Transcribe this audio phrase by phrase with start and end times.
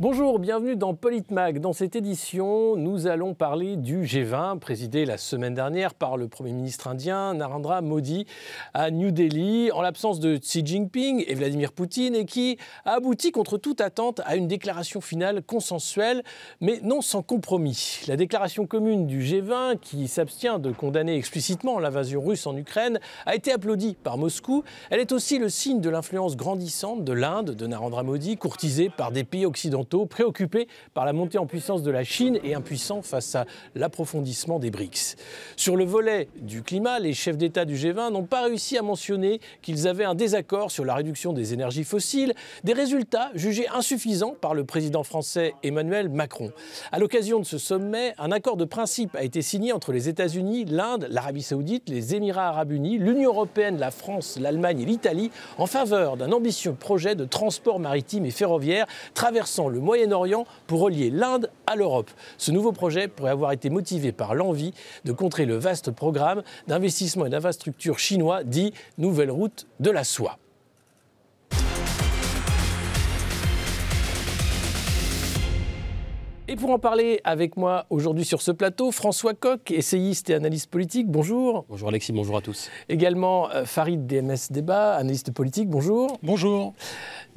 [0.00, 1.58] Bonjour, bienvenue dans Politmag.
[1.58, 6.52] Dans cette édition, nous allons parler du G20, présidé la semaine dernière par le Premier
[6.52, 8.24] ministre indien Narendra Modi
[8.74, 13.32] à New Delhi, en l'absence de Xi Jinping et Vladimir Poutine, et qui a abouti
[13.32, 16.22] contre toute attente à une déclaration finale consensuelle,
[16.60, 17.98] mais non sans compromis.
[18.06, 23.34] La déclaration commune du G20, qui s'abstient de condamner explicitement l'invasion russe en Ukraine, a
[23.34, 24.62] été applaudie par Moscou.
[24.90, 29.10] Elle est aussi le signe de l'influence grandissante de l'Inde de Narendra Modi, courtisée par
[29.10, 33.34] des pays occidentaux préoccupés par la montée en puissance de la Chine et impuissants face
[33.34, 35.16] à l'approfondissement des BRICS.
[35.56, 39.40] Sur le volet du climat, les chefs d'État du G20 n'ont pas réussi à mentionner
[39.62, 44.54] qu'ils avaient un désaccord sur la réduction des énergies fossiles, des résultats jugés insuffisants par
[44.54, 46.52] le président français Emmanuel Macron.
[46.92, 50.64] À l'occasion de ce sommet, un accord de principe a été signé entre les États-Unis,
[50.66, 55.66] l'Inde, l'Arabie saoudite, les Émirats arabes unis, l'Union européenne, la France, l'Allemagne et l'Italie en
[55.66, 61.50] faveur d'un ambitieux projet de transport maritime et ferroviaire traversant le Moyen-Orient pour relier l'Inde
[61.66, 62.10] à l'Europe.
[62.36, 67.26] Ce nouveau projet pourrait avoir été motivé par l'envie de contrer le vaste programme d'investissement
[67.26, 70.38] et d'infrastructure chinois dit Nouvelle route de la soie.
[76.49, 80.69] Et pour en parler avec moi aujourd'hui sur ce plateau, François Coq, essayiste et analyste
[80.69, 81.65] politique, bonjour.
[81.69, 82.69] Bonjour Alexis, bonjour à tous.
[82.89, 86.19] Également euh, Farid DMS Débat, analyste politique, bonjour.
[86.21, 86.73] Bonjour.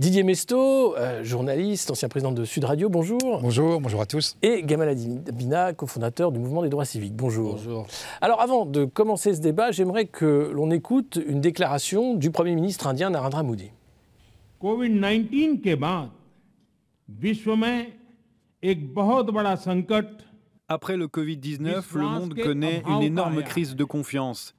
[0.01, 3.39] Didier Mesto, euh, journaliste, ancien président de Sud Radio, bonjour.
[3.41, 4.37] Bonjour, bonjour à tous.
[4.43, 7.53] Et Gamal Adina, cofondateur du mouvement des droits civiques, bonjour.
[7.55, 7.87] Bonjour.
[8.21, 12.89] Alors avant de commencer ce débat, j'aimerais que l'on écoute une déclaration du Premier ministre
[12.89, 13.71] indien Narendra Modi.
[14.65, 16.11] COVID-19 के बाद
[17.21, 17.55] विश्व
[20.68, 24.56] après le Covid-19, le monde connaît une énorme crise de confiance.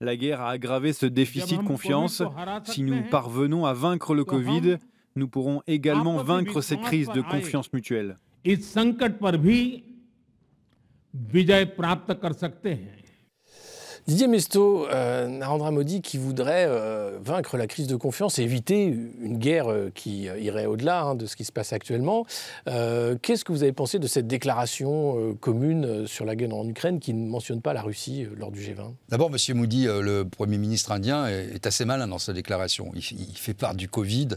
[0.00, 2.22] La guerre a aggravé ce déficit de confiance.
[2.64, 4.76] Si nous parvenons à vaincre le Covid,
[5.16, 8.18] nous pourrons également vaincre cette crise de confiance mutuelle.
[14.06, 18.84] Didier Mesto, euh, Narendra Modi qui voudrait euh, vaincre la crise de confiance et éviter
[18.84, 22.26] une guerre euh, qui irait au-delà hein, de ce qui se passe actuellement.
[22.66, 27.14] Qu'est-ce que vous avez pensé de cette déclaration commune sur la guerre en Ukraine qui
[27.14, 29.56] ne mentionne pas la Russie lors du G20 D'abord, M.
[29.56, 32.90] Modi, le Premier ministre indien, est, assez malin dans sa déclaration.
[32.94, 34.28] Il, il fait part du Covid,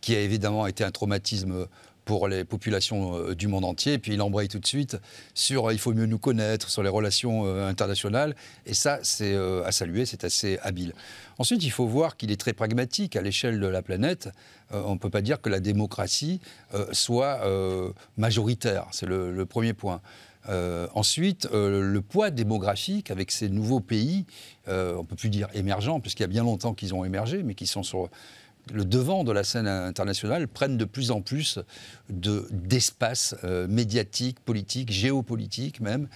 [0.00, 1.66] qui a évidemment été un traumatisme
[2.06, 3.94] pour les populations euh, du monde entier.
[3.94, 4.96] Et puis il embraye tout de suite
[5.34, 8.34] sur euh, il faut mieux nous connaître, sur les relations euh, internationales.
[8.64, 10.94] Et ça, c'est à saluer, c'est assez habile.
[11.38, 14.30] Ensuite, il faut voir qu'il est très pragmatique à l'échelle de la planète.
[14.70, 16.40] on ne peut pas dire que la démocratie
[16.92, 17.40] soit
[18.16, 18.86] majoritaire.
[18.92, 20.00] C'est le, premier point.
[20.94, 24.24] ensuite, le poids démographique avec ces nouveaux pays,
[24.68, 27.54] on ne peut plus dire émergents, puisqu'il y a bien longtemps qu'ils ont émergé, mais
[27.54, 28.08] qui sont sur
[28.72, 31.58] le devant de la scène internationale prennent de plus en plus
[32.08, 36.08] d'espace euh, médiatique, politique, géopolitique même.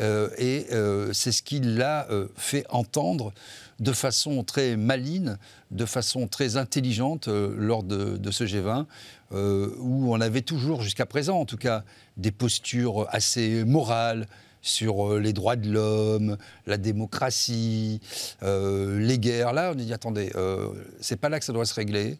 [0.00, 2.06] Euh, et euh, c'est ce qui l'a
[2.36, 3.32] fait entendre
[3.80, 5.36] de façon très maligne,
[5.70, 8.86] de façon très intelligente lors de, de, ce G20,
[9.32, 11.84] où on avait toujours, jusqu'à présent en tout cas,
[12.16, 14.26] des postures assez morales,
[14.66, 18.00] sur euh, les droits de l'homme, la démocratie,
[18.42, 19.52] euh, les guerres.
[19.52, 20.68] Là, on dit attendez, euh,
[21.00, 22.18] c'est pas là que ça doit se régler.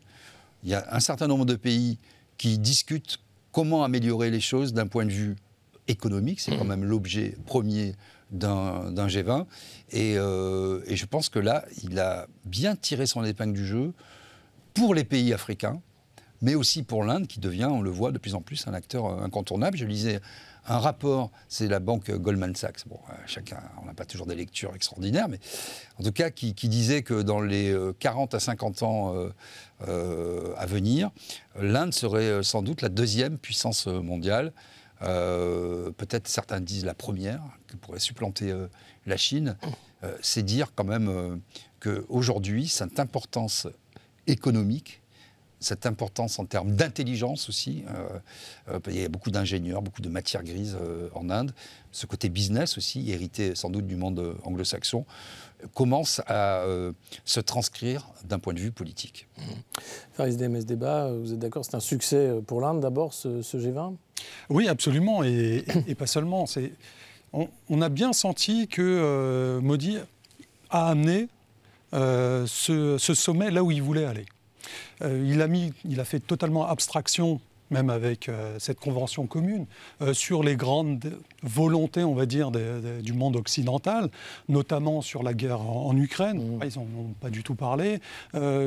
[0.62, 1.98] Il y a un certain nombre de pays
[2.38, 3.18] qui discutent
[3.52, 5.36] comment améliorer les choses d'un point de vue
[5.88, 6.40] économique.
[6.40, 7.94] C'est quand même l'objet premier
[8.30, 9.46] d'un G20.
[9.92, 13.92] Et, et, je pense que là, il a bien tiré son épingle du jeu
[14.74, 15.80] pour les pays africains,
[16.42, 19.22] mais aussi pour l'Inde, qui devient, on le voit de plus en plus, un acteur
[19.22, 19.78] incontournable.
[19.78, 20.20] Je lisais
[20.68, 22.86] un rapport, c'est la banque Goldman Sachs.
[22.86, 25.38] Bon, euh, chacun, on n'a pas toujours des lectures extraordinaires, mais
[25.98, 29.14] en tout cas, qui, disait que dans les 40 euh, à 50 ans
[29.86, 31.10] euh, à venir,
[31.60, 34.52] l'Inde serait sans doute la deuxième puissance mondiale.
[35.00, 38.54] Peut-être certains disent la première, qui pourrait supplanter
[39.04, 39.56] la Chine.
[40.22, 41.40] c'est dire quand même
[41.80, 43.68] qu'aujourd'hui, cette importance
[44.26, 45.02] économique
[45.60, 47.84] cette importance en termes d'intelligence aussi.
[47.88, 48.18] Euh,
[48.68, 51.52] euh, il y a beaucoup d'ingénieurs, beaucoup de matières grises euh, en Inde.
[51.92, 55.06] Ce côté business aussi, hérité sans doute du monde anglo-saxon,
[55.72, 56.62] commence à
[57.24, 59.26] se transcrire d'un point de vue politique.
[59.38, 59.42] Mmh.
[60.12, 63.94] Faris DMS débat, vous êtes d'accord, c'est un succès pour l'Inde d'abord, ce, G20
[64.50, 65.64] Oui, absolument, et,
[65.98, 66.44] pas seulement.
[67.32, 69.96] On, on, a bien senti que Modi
[70.68, 71.28] a amené
[71.92, 74.26] ce sommet là où il voulait aller.
[75.02, 77.40] Euh, il, a mis, il a fait totalement abstraction
[77.72, 78.30] même avec
[78.60, 79.66] cette convention commune,
[80.12, 84.08] sur les grandes volontés, on va dire, du monde occidental,
[84.48, 86.38] notamment sur la guerre en, Ukraine.
[86.38, 86.60] Mmh.
[86.62, 87.98] Ils n'en ont pas du tout parlé.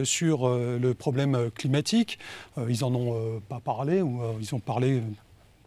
[0.04, 2.20] sur le problème climatique,
[2.58, 5.02] ils n'en ont pas parlé, ou ils ont parlé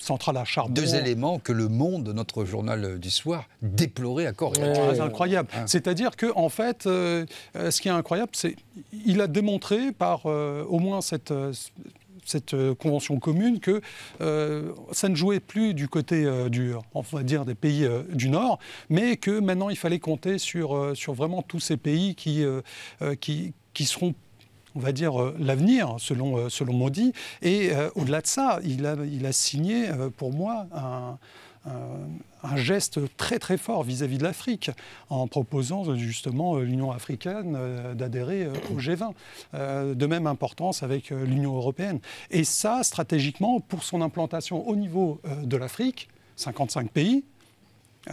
[0.02, 0.72] centrale à charbon.
[0.72, 5.48] Deux éléments que le Monde, notre journal du soir, déplorait à corps C'est incroyable.
[5.54, 5.66] Hein.
[5.66, 7.24] C'est-à-dire que en fait, euh,
[7.56, 8.56] euh, ce qui est incroyable, c'est
[9.06, 11.32] il a démontré par euh, au moins cette
[12.24, 13.80] cette convention commune que
[14.92, 18.60] ça ne jouait plus du côté du, on va dire, des pays du Nord,
[18.90, 22.44] mais que maintenant il fallait compter sur, sur vraiment tous ces pays qui,
[23.20, 24.14] qui, qui seront
[24.74, 27.12] on va dire, euh, l'avenir, selon, euh, selon Modi.
[27.42, 33.82] Et euh, au-delà de ça, il a, signé, pour moi, un, geste très très fort
[33.82, 34.70] vis-à-vis de l'Afrique
[35.08, 37.56] en proposant justement l'Union africaine
[37.94, 39.94] d'adhérer au G20.
[39.94, 42.00] de même importance avec l'Union européenne.
[42.30, 47.24] Et ça, stratégiquement, pour son implantation au niveau de l'Afrique, 55 pays,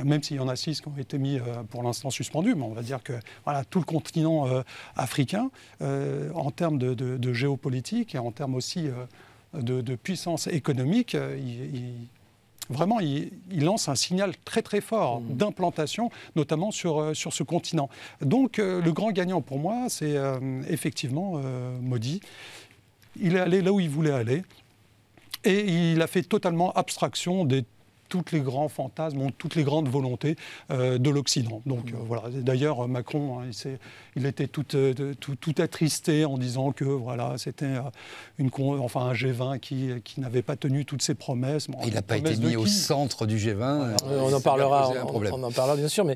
[0.03, 2.63] même s'il y en a six qui ont été mis euh, pour l'instant suspendus, mais
[2.63, 3.13] on va dire que
[3.43, 4.61] voilà, tout le continent euh,
[4.95, 5.49] africain,
[5.81, 8.89] en termes de, géopolitique et en termes aussi
[9.53, 11.15] de, puissance économique,
[12.69, 15.33] vraiment, il, lance un signal très très fort mmh.
[15.35, 17.89] d'implantation, notamment sur, sur ce continent.
[18.21, 20.15] Donc le grand gagnant pour moi, c'est
[20.67, 21.41] effectivement
[21.81, 22.21] Modi.
[23.19, 24.43] Il est allé là où il voulait aller.
[25.45, 27.63] Et il a fait totalement abstraction des
[28.09, 30.35] toutes les grands fantasmes, toutes les grandes volontés
[30.71, 31.61] euh, de l'Occident.
[31.65, 32.23] Donc euh, voilà.
[32.29, 33.49] D'ailleurs, Macron, hein,
[34.15, 37.75] il, était tout, euh, tout, tout, attristé en disant que voilà, c'était
[38.39, 41.67] une, enfin, un G20 qui, qui n'avait pas tenu toutes ses promesses.
[41.85, 43.97] il n'a pas été mis au centre du G20.
[44.05, 46.15] on en parlera, on, en parlera bien sûr, mais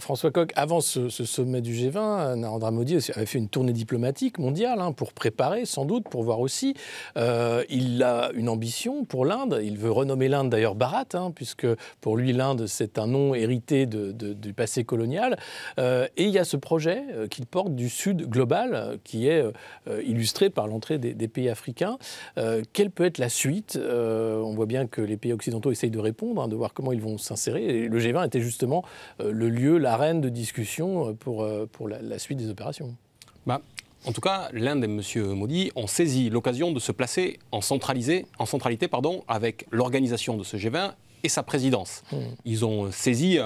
[0.00, 4.80] François Coq, avant ce, sommet du G20, Narendra Modi avait fait une tournée diplomatique mondiale
[4.80, 6.74] hein, pour préparer, sans doute, pour voir aussi.
[7.16, 9.60] il a une ambition pour l'Inde.
[9.62, 11.66] Il veut renommer l'Inde d'ailleurs Bharat Hein, puisque
[12.00, 15.36] pour lui, l'Inde, c'est un nom hérité du passé colonial.
[15.78, 19.28] Euh, et il y a ce projet euh, qu'il porte du Sud global, euh, qui
[19.28, 19.44] est
[20.06, 21.98] illustré par l'entrée des, pays africains.
[22.72, 23.78] quelle peut être la suite?
[23.78, 27.00] On voit bien que les pays occidentaux essayent de répondre, hein, de voir comment ils
[27.00, 27.88] vont s'insérer.
[27.88, 28.84] Le G20 était justement
[29.18, 32.94] le lieu, l'arène de discussion pour, pour la, suite des opérations.
[33.46, 33.60] Bah,
[34.06, 35.32] en tout cas, l'Inde et M.
[35.32, 40.44] Modi ont saisi l'occasion de se placer en, centralisé, en centralité pardon, avec l'organisation de
[40.44, 40.92] ce G20
[41.22, 42.02] et sa présidence.
[42.12, 42.18] Hmm.
[42.44, 43.38] Ils ont saisi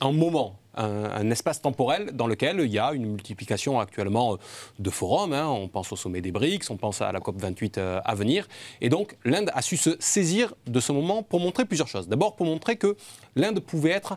[0.00, 4.38] un, moment, un, espace temporel dans lequel il y a une multiplication actuellement
[4.78, 5.32] de forums.
[5.32, 5.48] Hein.
[5.48, 8.46] On pense au sommet des BRICS, on pense à la COP 28 euh, à venir.
[8.80, 12.06] Et donc l'Inde a su se saisir de ce moment pour montrer plusieurs choses.
[12.06, 12.96] D'abord pour montrer que
[13.34, 14.16] l'Inde pouvait être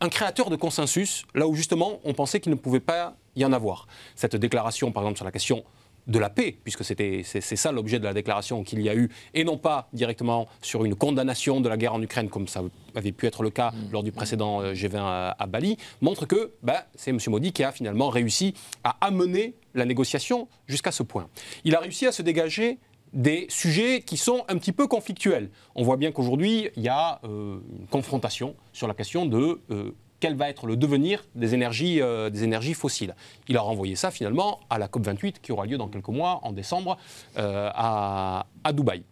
[0.00, 3.52] un créateur de consensus, là où justement on pensait qu'il ne pouvait pas y en
[3.52, 3.86] avoir.
[4.14, 5.64] Cette déclaration, par exemple, sur la question
[6.06, 7.24] de la paix, puisque c'est
[7.56, 10.94] ça l'objet de la déclaration qu'il y a eu, et non pas directement sur une
[10.94, 12.62] condamnation de la guerre en Ukraine, comme ça
[12.94, 13.92] avait pu être le cas mm.
[13.92, 17.18] lors du précédent euh, G20 à, Bali, montre que bah, c'est M.
[17.28, 18.54] Modi qui a finalement réussi
[18.84, 21.28] à amener la négociation jusqu'à ce point.
[21.64, 22.78] Il a réussi à se dégager
[23.12, 25.50] des sujets qui sont un petit peu conflictuels.
[25.74, 29.92] On voit bien qu'aujourd'hui, il y a euh, une confrontation sur la question de euh,
[30.20, 33.14] quel va être le devenir des énergies, euh, des énergies fossiles.
[33.48, 36.52] Il a renvoyé ça finalement à la COP28 qui aura lieu dans quelques mois, en
[36.52, 36.96] décembre,
[37.36, 39.02] à, à Dubaï.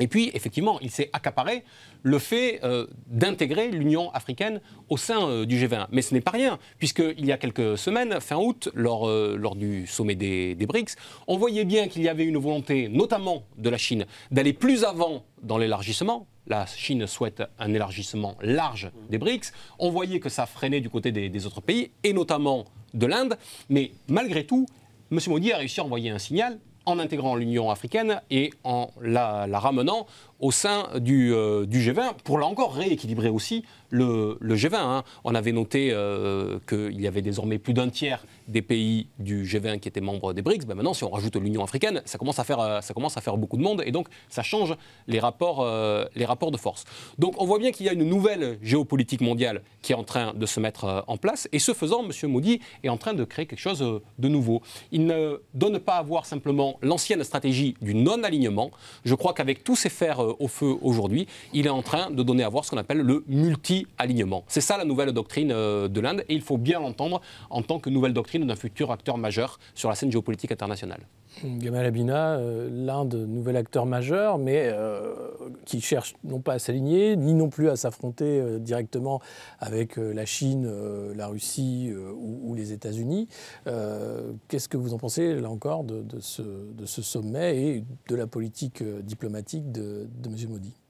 [0.00, 1.64] Et puis, effectivement, il s'est accaparé
[2.02, 5.86] le fait euh, d'intégrer l'Union africaine au sein euh, du G20.
[5.92, 9.54] Mais ce n'est pas rien, puisqu'il y a quelques semaines, fin août, lors, euh, lors
[9.54, 13.70] du sommet des, des, BRICS, on voyait bien qu'il y avait une volonté, notamment de
[13.70, 16.26] la Chine, d'aller plus avant dans l'élargissement.
[16.46, 19.52] La Chine souhaite un élargissement large des BRICS.
[19.78, 23.38] On voyait que ça freinait du côté des, des autres pays, et notamment de l'Inde.
[23.68, 24.66] Mais malgré tout,
[25.12, 25.18] M.
[25.28, 30.06] Modi a réussi à envoyer un signal en intégrant l'Union africaine et en la, ramenant
[30.42, 34.74] au sein du, euh, du, G20 pour là encore rééquilibrer aussi le, G20.
[34.74, 35.04] Hein.
[35.22, 39.78] On avait noté euh, qu'il y avait désormais plus d'un tiers des pays du G20
[39.78, 40.66] qui étaient membres des BRICS.
[40.66, 43.20] Ben maintenant, si on rajoute l'Union africaine, ça commence, à faire, euh, ça commence à
[43.20, 44.74] faire beaucoup de monde et donc ça change
[45.06, 45.64] les rapports,
[46.16, 46.84] les rapports de force.
[47.18, 50.34] Donc on voit bien qu'il y a une nouvelle géopolitique mondiale qui est en train
[50.34, 52.30] de se mettre en place et ce faisant, M.
[52.30, 53.78] Modi est en train de créer quelque chose
[54.18, 54.60] de nouveau.
[54.90, 58.72] Il ne donne pas à voir simplement l'ancienne stratégie du non-alignement.
[59.04, 62.44] Je crois qu'avec tous ces fers au feu aujourd'hui, il est en train de donner
[62.44, 64.44] à voir ce qu'on appelle le multi-alignement.
[64.48, 67.20] C'est ça la nouvelle doctrine euh, de l'Inde et il faut bien l'entendre
[67.50, 71.00] en tant que nouvelle doctrine d'un futur acteur majeur sur la scène géopolitique internationale.
[71.44, 75.14] Gamal Abina, euh, l'Inde, nouvel acteur majeur, mais euh,
[75.64, 79.20] qui cherche non pas à s'aligner, ni non plus à s'affronter euh, directement
[79.58, 80.70] avec la Chine,
[81.14, 83.28] la Russie ou, les États-Unis.
[84.48, 89.70] Qu'est-ce que vous en pensez, là encore, de, ce, sommet et de la politique diplomatique
[89.72, 90.50] de, de M.
[90.50, 90.81] Modi?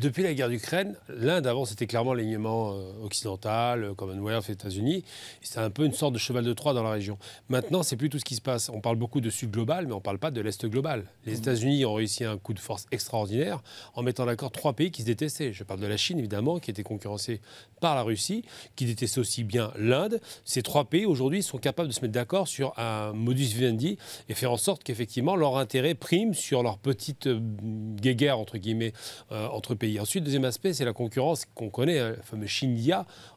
[0.00, 5.04] Depuis la guerre d'Ukraine, l'Inde, avant, c'était clairement l'alignement euh, occidental, euh, Commonwealth, États-Unis.
[5.40, 7.18] C'était un peu une sorte de cheval de Troie dans la région.
[7.48, 8.68] Maintenant, c'est plus tout ce qui se passe.
[8.68, 11.04] On parle beaucoup de Sud global, mais on ne parle pas de l'Est global.
[11.24, 11.36] Les mmh.
[11.36, 13.62] États-Unis ont réussi un coup de force extraordinaire
[13.94, 15.52] en mettant d'accord trois pays qui se détestaient.
[15.52, 17.40] Je parle de la Chine, évidemment, qui était concurrencée
[17.80, 18.44] par la Russie,
[18.76, 20.20] qui détestait aussi bien l'Inde.
[20.44, 24.34] Ces trois pays, aujourd'hui, sont capables de se mettre d'accord sur un modus vivendi et
[24.34, 27.40] faire en sorte qu'effectivement, leur intérêt prime sur leur petite euh,
[27.96, 28.92] guéguerre, entre guillemets,
[29.52, 30.00] entre pays.
[30.00, 32.46] Ensuite, deuxième aspect, c'est la concurrence qu'on connaît, hein, le fameux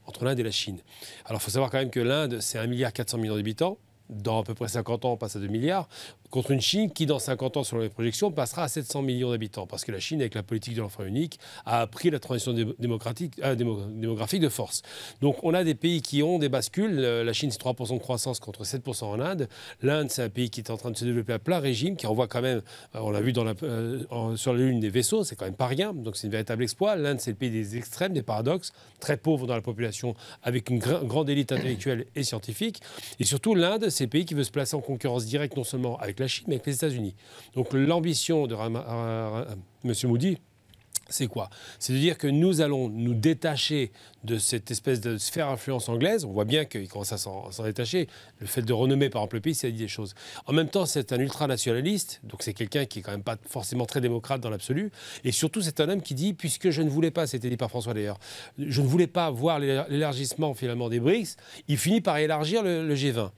[0.05, 0.79] entre l'Inde et la Chine.
[1.25, 3.77] Alors, il faut savoir quand même que l'Inde, c'est 1,4 milliard d'habitants.
[4.09, 5.87] Dans à peu près 50 ans, on passe à 2 milliards
[6.31, 9.67] contre une Chine qui, dans 50 ans, selon les projections, passera à 700 millions d'habitants.
[9.67, 13.33] Parce que la Chine, avec la politique de l'enfant unique, a appris la transition démocratique,
[13.43, 14.81] euh, démographique de force.
[15.21, 16.95] Donc on a des pays qui ont des bascules.
[16.95, 19.47] La Chine, c'est 3% de croissance contre 7% en Inde.
[19.81, 22.07] L'Inde, c'est un pays qui est en train de se développer à plein régime, qui
[22.07, 22.61] envoie quand même,
[22.95, 25.93] euh, on l'a vu euh, sur la Lune, des vaisseaux, c'est quand même pas rien.
[25.93, 26.95] Donc c'est un véritable exploit.
[26.95, 30.79] L'Inde, c'est le pays des extrêmes, des paradoxes, très pauvre dans la population, avec une
[30.79, 32.81] grande élite intellectuelle et scientifique.
[33.19, 35.97] Et surtout, l'Inde, c'est le pays qui veut se placer en concurrence directe non seulement
[35.97, 37.15] avec la Chine, mais avec les États-Unis.
[37.55, 39.93] Donc l'ambition de M.
[40.05, 40.37] Moody,
[41.11, 41.49] c'est quoi?
[41.77, 43.91] C'est de dire que nous allons nous détacher
[44.23, 46.25] de cette espèce de sphère influence anglaise.
[46.25, 48.07] On voit bien qu'il commence à s'en détacher.
[48.39, 50.13] Le fait de renommer, par exemple, le pays, ça dit des choses.
[50.45, 53.85] En même temps, c'est un ultranationaliste, donc c'est quelqu'un qui est quand même pas forcément
[53.85, 54.91] très démocrate dans l'absolu.
[55.23, 57.69] Et surtout, c'est un homme qui dit, puisque je ne voulais pas, c'était dit par
[57.69, 58.19] François d'ailleurs,
[58.57, 61.35] je ne voulais pas voir l'élargissement finalement des BRICS,
[61.67, 63.31] il finit par élargir le, le G20.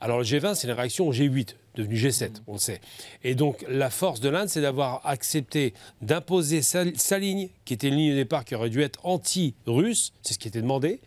[0.00, 2.80] Alors le G20, c'est une réaction au G8 devenu G7, on le sait.
[3.22, 6.84] Et donc la force de l'Inde, c'est d'avoir accepté d'imposer sa,
[7.18, 10.48] ligne, qui était une ligne de départ qui aurait dû être anti-russe, c'est ce qui
[10.48, 11.00] était demandé,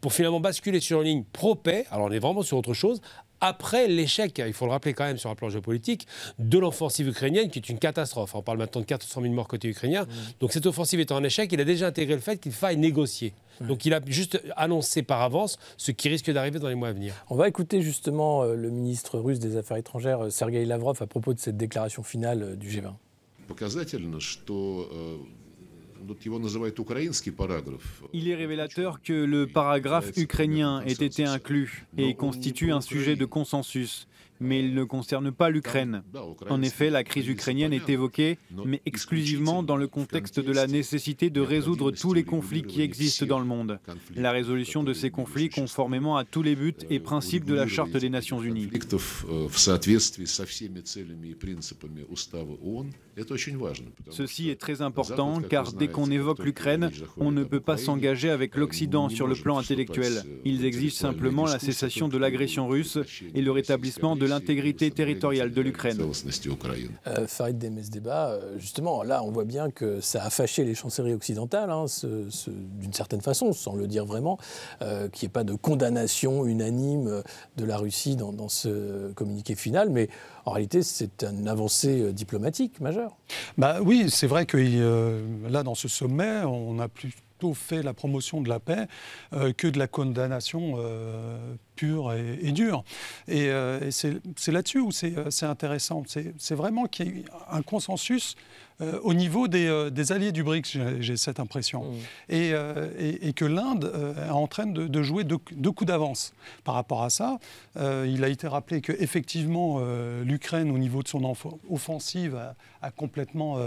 [0.00, 3.00] pour finalement basculer sur une ligne pro-paix, alors on est vraiment sur autre chose,
[3.40, 6.06] après l'échec, il faut le rappeler quand même sur un plan géopolitique,
[6.38, 8.34] de l'offensive ukrainienne qui est une catastrophe.
[8.34, 10.04] On parle maintenant de 400 000 morts côté ukrainien.
[10.04, 10.08] Mmh.
[10.40, 13.34] Donc cette offensive étant un échec, il a déjà intégré le fait qu'il faille négocier.
[13.60, 16.92] Donc il a juste annoncé par avance ce qui risque d'arriver dans les mois à
[16.92, 17.14] venir.
[17.30, 21.06] On va écouter justement euh, le ministre russe des Affaires étrangères, euh, Sergei Lavrov, à
[21.06, 22.92] propos de cette déclaration finale euh, du G20.
[28.12, 33.24] Il est révélateur que le paragraphe ukrainien ait été inclus et constitue un sujet de
[33.24, 34.06] consensus
[34.40, 36.02] mais il ne concerne pas l'Ukraine.
[36.48, 41.30] En effet, la crise ukrainienne est évoquée, mais exclusivement dans le contexte de la nécessité
[41.30, 43.78] de résoudre tous les conflits qui existent dans le monde.
[44.14, 47.96] La résolution de ces conflits conformément à tous les buts et principes de la Charte
[47.96, 48.68] des Nations Unies.
[54.10, 58.56] Ceci est très important car dès qu'on évoque l'Ukraine, on ne peut pas s'engager avec
[58.56, 60.22] l'Occident sur le plan intellectuel.
[60.44, 62.98] Ils exigent simplement la cessation de l'agression russe
[63.34, 65.98] et le rétablissement de l'intégrité territoriale de l'Ukraine.
[67.06, 71.14] Euh, Farid Demesdeba, euh, justement, là, on voit bien que ça a fâché les chancelleries
[71.14, 71.86] occidentales, hein,
[72.78, 74.38] d'une certaine façon, sans le dire vraiment,
[74.82, 77.22] euh, qu'il n'y ait pas de condamnation unanime
[77.56, 80.08] de la Russie dans, dans ce communiqué final, mais
[80.44, 83.16] en réalité, c'est une avancée diplomatique majeure.
[83.58, 84.56] Bah oui, c'est vrai que
[85.48, 87.12] là, dans ce sommet, on a plus
[87.54, 88.86] fait la promotion de la paix
[89.32, 92.84] euh, que de la condamnation euh, pure et, dure.
[93.28, 96.04] Et, euh, c'est là-dessus où c'est intéressant.
[96.06, 98.36] C'est vraiment qu'il y ait un consensus
[99.02, 101.84] au niveau des, alliés du BRICS, j'ai cette impression.
[101.84, 101.96] Mmh.
[102.28, 107.38] Et, que l'Inde est en train de, jouer deux, coups d'avance par rapport à ça.
[107.76, 109.80] il a été rappelé qu'effectivement,
[110.24, 111.34] l'Ukraine, au niveau de son
[111.70, 112.38] offensive,
[112.82, 113.58] a, complètement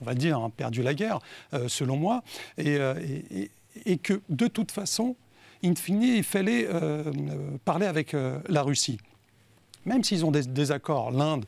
[0.00, 1.20] on va dire, hein, perdu la guerre,
[1.54, 2.22] euh, selon moi,
[2.58, 2.94] euh,
[3.84, 5.16] et, que de toute façon,
[5.64, 7.04] in fine, il fallait euh,
[7.64, 8.14] parler avec
[8.48, 8.98] la Russie.
[9.84, 11.44] Même s'ils ont des désaccords, l'Inde,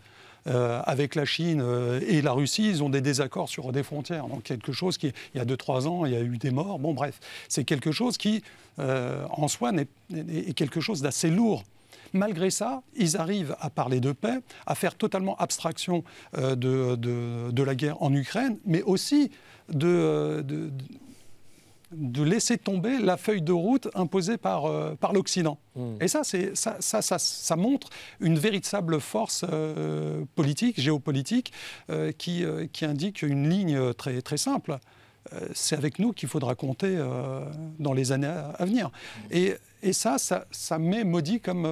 [0.46, 1.62] avec la Chine
[2.06, 4.28] et la Russie, ils ont des désaccords sur des frontières.
[4.28, 6.78] Donc quelque chose qui, il y a 2-3 ans, il y a eu des morts.
[6.78, 8.42] Bon, bref, c'est quelque chose qui,
[8.78, 11.64] en soi, est quelque chose d'assez lourd
[12.12, 16.04] Malgré ça, ils arrivent à parler de paix, à faire totalement abstraction
[16.36, 19.30] euh, de, la guerre en Ukraine, mais aussi
[19.68, 20.44] de,
[21.92, 25.58] de, laisser tomber la feuille de route imposée par, euh, par l'Occident.
[25.76, 25.96] Hmm.
[26.00, 31.52] Et ça, ça, ça, ça, ça, montre une véritable force euh, politique, géopolitique,
[32.16, 34.78] qui, qui indique une ligne très, très simple.
[35.54, 36.96] C'est avec nous qu'il faudra compter
[37.78, 38.90] dans les années à, venir.
[39.30, 39.56] Et,
[39.92, 41.66] ça, ça, met Modi comme,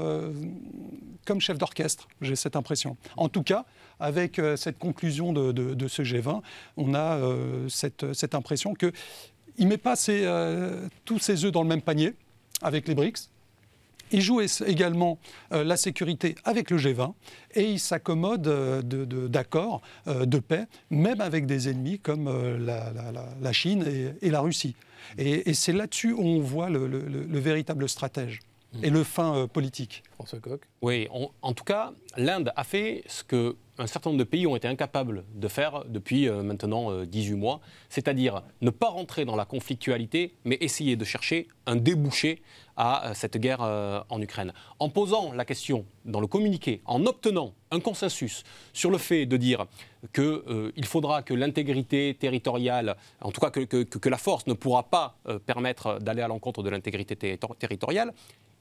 [1.25, 2.97] comme chef d'orchestre, j'ai cette impression.
[3.17, 3.65] En tout cas,
[3.99, 6.43] avec cette conclusion de, ce G20,
[6.77, 7.21] on a
[7.69, 8.93] cette, cette, impression qu'il
[9.59, 9.97] ne met pas
[11.05, 12.15] tous ses œufs dans le même panier
[12.63, 13.31] avec les BRICS.
[14.13, 15.19] Il joue également
[15.53, 17.13] euh, la sécurité avec le G20
[17.55, 23.85] et il s'accommode euh, d'accords euh, de, paix, même avec des ennemis comme la, Chine
[24.21, 24.77] et, la Russie.
[25.19, 28.41] Et, c'est là-dessus où on voit le, véritable stratège
[28.83, 30.03] et le fin politique.
[30.15, 30.39] François
[30.83, 31.09] Oui,
[31.42, 34.68] en tout cas, l'Inde a fait ce que un certain nombre de pays ont été
[34.68, 40.56] incapables de faire depuis maintenant 18 mois, c'est-à-dire ne pas rentrer dans la conflictualité, mais
[40.61, 42.42] essayer de chercher un débouché
[42.76, 44.52] à euh, cette guerre euh, en Ukraine.
[44.78, 49.37] En posant la question dans le communiqué, en obtenant un consensus sur le fait de
[49.37, 49.66] dire
[50.14, 55.16] qu'il euh, faudra que l'intégrité territoriale, en tout cas que, la force ne pourra pas
[55.47, 57.16] permettre d'aller à l'encontre de l'intégrité
[57.59, 58.12] territoriale,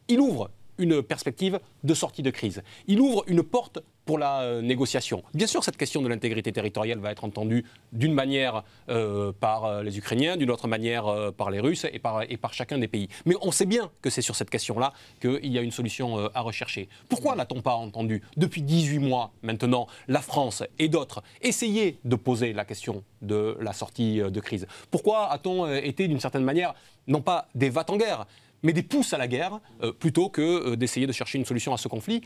[0.07, 2.63] il ouvre une perspective de sortie de crise.
[2.87, 5.23] Il ouvre une porte pour la euh, négociation.
[5.33, 9.83] Bien sûr, cette question de l'intégrité territoriale va être entendue d'une manière euh, par euh,
[9.83, 11.05] les Ukrainiens, d'une autre manière
[11.37, 13.07] par les Russes et par, et par chacun des pays.
[13.25, 16.41] Mais on sait bien que c'est sur cette question-là qu'il y a une solution à
[16.41, 16.87] rechercher.
[17.09, 22.53] Pourquoi n'a-t-on pas entendu depuis 18 mois maintenant la France et d'autres essayer de poser
[22.53, 24.67] la question de la sortie de crise?
[24.91, 26.73] Pourquoi a-t-on été d'une certaine manière
[27.07, 28.25] non pas des vats en guerre,
[28.65, 29.59] mais des pousses à la guerre,
[29.99, 32.21] plutôt que d'essayer de chercher une solution à ce conflit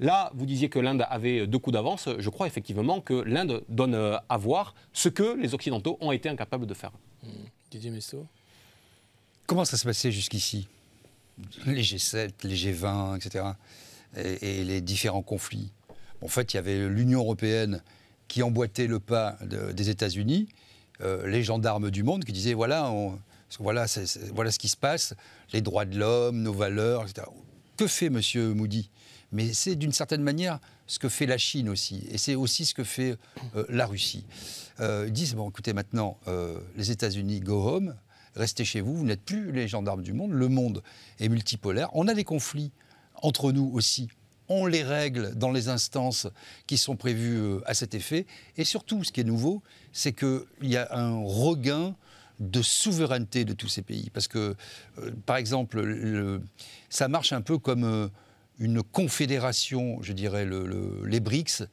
[0.00, 2.08] Là, vous disiez que l'Inde avait deux coups d'avance.
[2.18, 6.30] Je crois effectivement que l'Inde donne euh, à voir ce que les Occidentaux ont été
[6.30, 6.92] incapables de faire.
[7.22, 7.28] Mmh.
[7.70, 8.26] Didier Messo
[9.46, 10.68] Comment ça se passait jusqu'ici?
[11.66, 13.44] Les G7, les G20, etc.
[14.16, 15.70] Et, les différents conflits.
[16.22, 17.82] En fait, il y avait l'Union européenne
[18.26, 20.48] qui emboîtait le pas des États-Unis,
[21.02, 22.90] euh, les gendarmes du monde qui disaient voilà,
[23.58, 23.86] voilà,
[24.32, 25.14] voilà ce qui se passe,
[25.52, 27.26] les droits de l'homme, nos valeurs, etc.
[27.76, 28.20] Que fait M.
[28.54, 28.90] Moody?
[29.32, 32.74] Mais c'est d'une certaine manière ce que fait la Chine aussi, et c'est aussi ce
[32.74, 33.16] que fait
[33.54, 34.24] euh, la Russie.
[34.80, 37.94] Euh, ils disent, bon écoutez, maintenant, euh, les États-Unis, go home,
[38.34, 40.82] restez chez vous, vous n'êtes plus les gendarmes du monde, le monde
[41.20, 42.72] est multipolaire, on a des conflits
[43.22, 44.08] entre nous aussi,
[44.48, 46.26] on les règle dans les instances
[46.66, 48.26] qui sont prévues à cet effet,
[48.56, 51.94] et surtout, ce qui est nouveau, c'est qu'il y a un regain
[52.40, 54.10] de souveraineté de tous ces pays.
[54.10, 54.56] Parce que,
[55.26, 55.84] par exemple,
[56.88, 58.10] ça marche un peu comme
[58.58, 60.46] une confédération, je dirais,
[61.06, 61.64] les BRICS,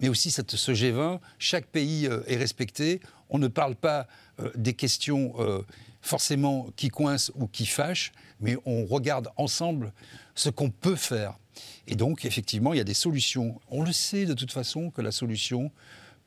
[0.00, 1.20] mais aussi cette, ce G20.
[1.38, 3.00] Chaque pays euh, est respecté.
[3.30, 4.06] On ne parle pas
[4.40, 5.62] euh, des questions euh,
[6.02, 9.92] forcément qui coincent ou qui fâchent, mais on regarde ensemble
[10.34, 11.38] ce qu'on peut faire.
[11.86, 13.60] Et donc, effectivement, il y a des solutions.
[13.68, 15.70] On le sait de toute façon que la solution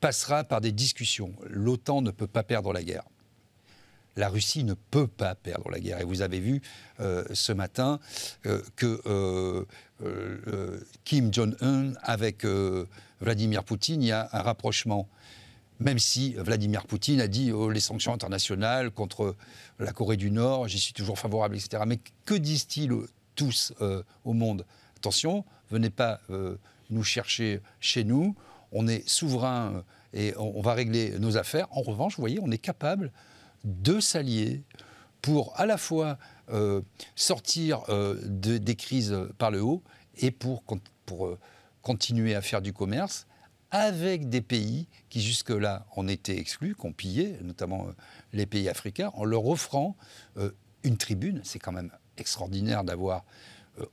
[0.00, 1.32] passera par des discussions.
[1.48, 3.04] L'OTAN ne peut pas perdre la guerre
[4.18, 6.00] la Russie ne peut pas perdre la guerre.
[6.00, 6.60] Et vous avez vu
[7.00, 8.00] euh, ce matin
[8.46, 9.64] euh, que euh,
[11.04, 12.44] Kim Jong-un avec
[13.20, 15.08] Vladimir Poutine, il y a un rapprochement.
[15.80, 19.36] Même si Vladimir Poutine a dit oh, les sanctions internationales contre
[19.78, 21.84] la Corée du Nord, j'y suis toujours favorable, etc.
[21.86, 22.92] Mais que disent-ils
[23.36, 23.72] tous
[24.24, 24.66] au monde?
[24.96, 26.20] Attention, venez pas
[26.90, 28.34] nous chercher chez nous,
[28.72, 31.68] on est souverain et on, va régler nos affaires.
[31.70, 33.12] En revanche, vous voyez, on est capable
[33.68, 34.62] de s'allier
[35.22, 36.18] pour à la fois
[36.50, 36.80] euh,
[37.14, 39.82] sortir euh, des crises par le haut
[40.16, 40.62] et pour,
[41.04, 41.38] pour euh,
[41.82, 43.26] continuer à faire du commerce
[43.70, 47.88] avec des pays qui jusque-là en étaient exclus, qu'on pillait, notamment
[48.32, 49.94] les pays africains, en leur offrant
[50.84, 51.42] une tribune.
[51.44, 53.26] C'est quand même extraordinaire d'avoir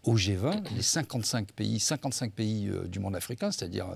[0.04, 3.88] au G20 les 55 pays, 55 pays du monde africain, c'est-à-dire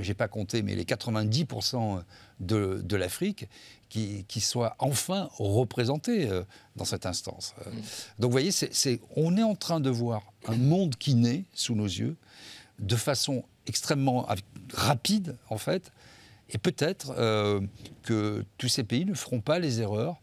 [0.00, 2.02] j'ai pas compté, mais les 90%
[2.40, 3.48] de, de l'Afrique,
[3.88, 6.44] qui, qui, soient enfin représentés euh,
[6.76, 7.54] dans cette instance.
[7.66, 7.74] Euh, mm.
[8.20, 11.74] Donc vous voyez, c'est, on est en train de voir un monde qui naît sous
[11.74, 12.16] nos yeux
[12.78, 14.26] de façon extrêmement
[14.72, 15.92] rapide, en fait,
[16.48, 17.60] et peut-être euh,
[18.02, 20.22] que tous ces pays ne feront pas les erreurs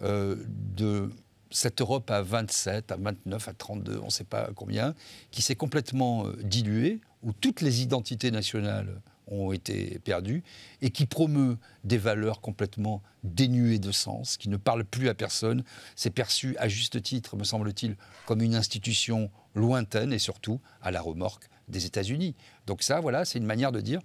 [0.00, 1.08] de
[1.52, 4.96] cette Europe à 27, à 29, à 32, on ne sait pas combien,
[5.30, 10.42] qui s'est complètement diluée où toutes les identités nationales ont été perdues
[10.80, 15.62] et qui promeut des valeurs complètement dénuées de sens, qui ne parlent plus à personne.
[15.96, 21.00] C'est perçu à juste titre, me semble-t-il, comme une institution lointaine et surtout à la
[21.00, 22.34] remorque des États-Unis.
[22.66, 24.00] Donc ça, voilà, c'est une manière de dire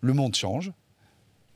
[0.00, 0.72] le monde change.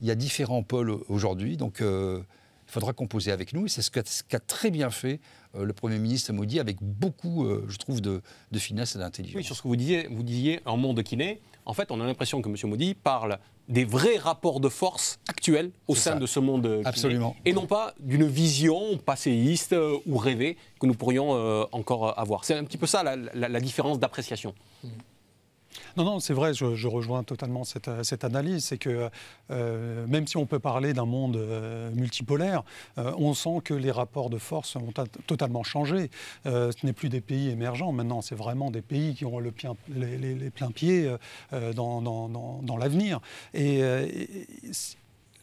[0.01, 2.21] Il y a différents pôles aujourd'hui, donc euh,
[2.67, 3.65] il faudra composer avec nous.
[3.65, 5.19] Et c'est ce qu'a très bien fait
[5.57, 8.21] le Premier ministre Modi avec beaucoup, je trouve, de,
[8.55, 9.35] finesse et d'intelligence.
[9.37, 11.39] Oui, sur ce que vous disiez, vous disiez un monde qui naît.
[11.65, 12.55] En fait, on a l'impression que M.
[12.69, 17.35] Modi parle des vrais rapports de force actuels au sein de ce monde Absolument.
[17.45, 22.45] et non pas d'une vision passéiste euh, ou rêvée que nous pourrions euh, encore avoir.
[22.45, 24.53] C'est un petit peu ça la, différence d'appréciation.
[24.83, 24.87] Mmh.
[25.95, 28.65] Non, non, c'est vrai, je, rejoins totalement cette, analyse.
[28.65, 29.09] C'est que
[29.51, 32.63] euh, même si on peut parler d'un monde euh, multipolaire,
[32.97, 34.93] euh, on sent que les rapports de force ont
[35.25, 36.09] totalement changé.
[36.45, 39.53] ce n'est plus des pays émergents, maintenant, c'est vraiment des pays qui ont le
[39.89, 41.09] les, pleins pieds
[41.51, 43.19] dans, dans l'avenir.
[43.53, 43.81] Et,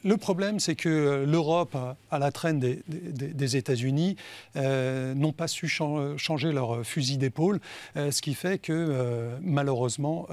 [0.04, 1.76] le problème, c'est que l'Europe,
[2.10, 4.16] à la traîne des, États-Unis,
[4.56, 7.58] euh, n'ont pas su changer leur fusil d'épaule,
[7.96, 10.28] euh, ce qui fait que, euh, malheureusement,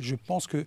[0.00, 0.64] je pense que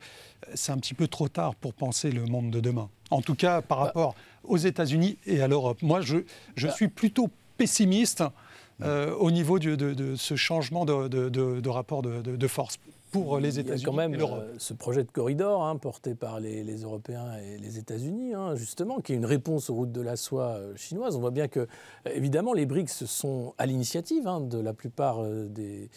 [0.53, 2.89] c'est un petit peu trop tard pour penser le monde de demain.
[3.11, 5.81] En tout cas, par bah rapport aux États-Unis et à l'Europe.
[5.81, 6.17] Moi, je,
[6.61, 8.23] bah suis plutôt pessimiste
[8.81, 12.77] au niveau de, ce changement de, rapport de, force
[13.11, 13.81] pour les États-Unis.
[13.81, 17.33] Il y a quand même euh, ce projet de corridor hein, porté par les, Européens
[17.37, 20.75] et les États-Unis, hein, justement, qui est une réponse aux routes de la soie euh,
[20.75, 21.15] chinoises.
[21.15, 21.65] On voit bien que, euh,
[22.13, 25.89] évidemment, les BRICS sont à l'initiative hein, de la plupart des,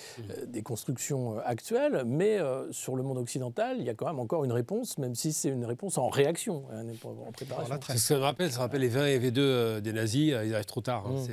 [0.47, 2.39] des, constructions actuelles, mais
[2.71, 5.49] sur le monde occidental, il y a quand même encore une réponse, même si c'est
[5.49, 6.65] une réponse en réaction,
[7.05, 7.77] en préparation.
[7.97, 11.09] Ça me rappelle, ça rappelle les 20 et V2 des nazis, ils arrivent trop tard.
[11.09, 11.27] Mmh.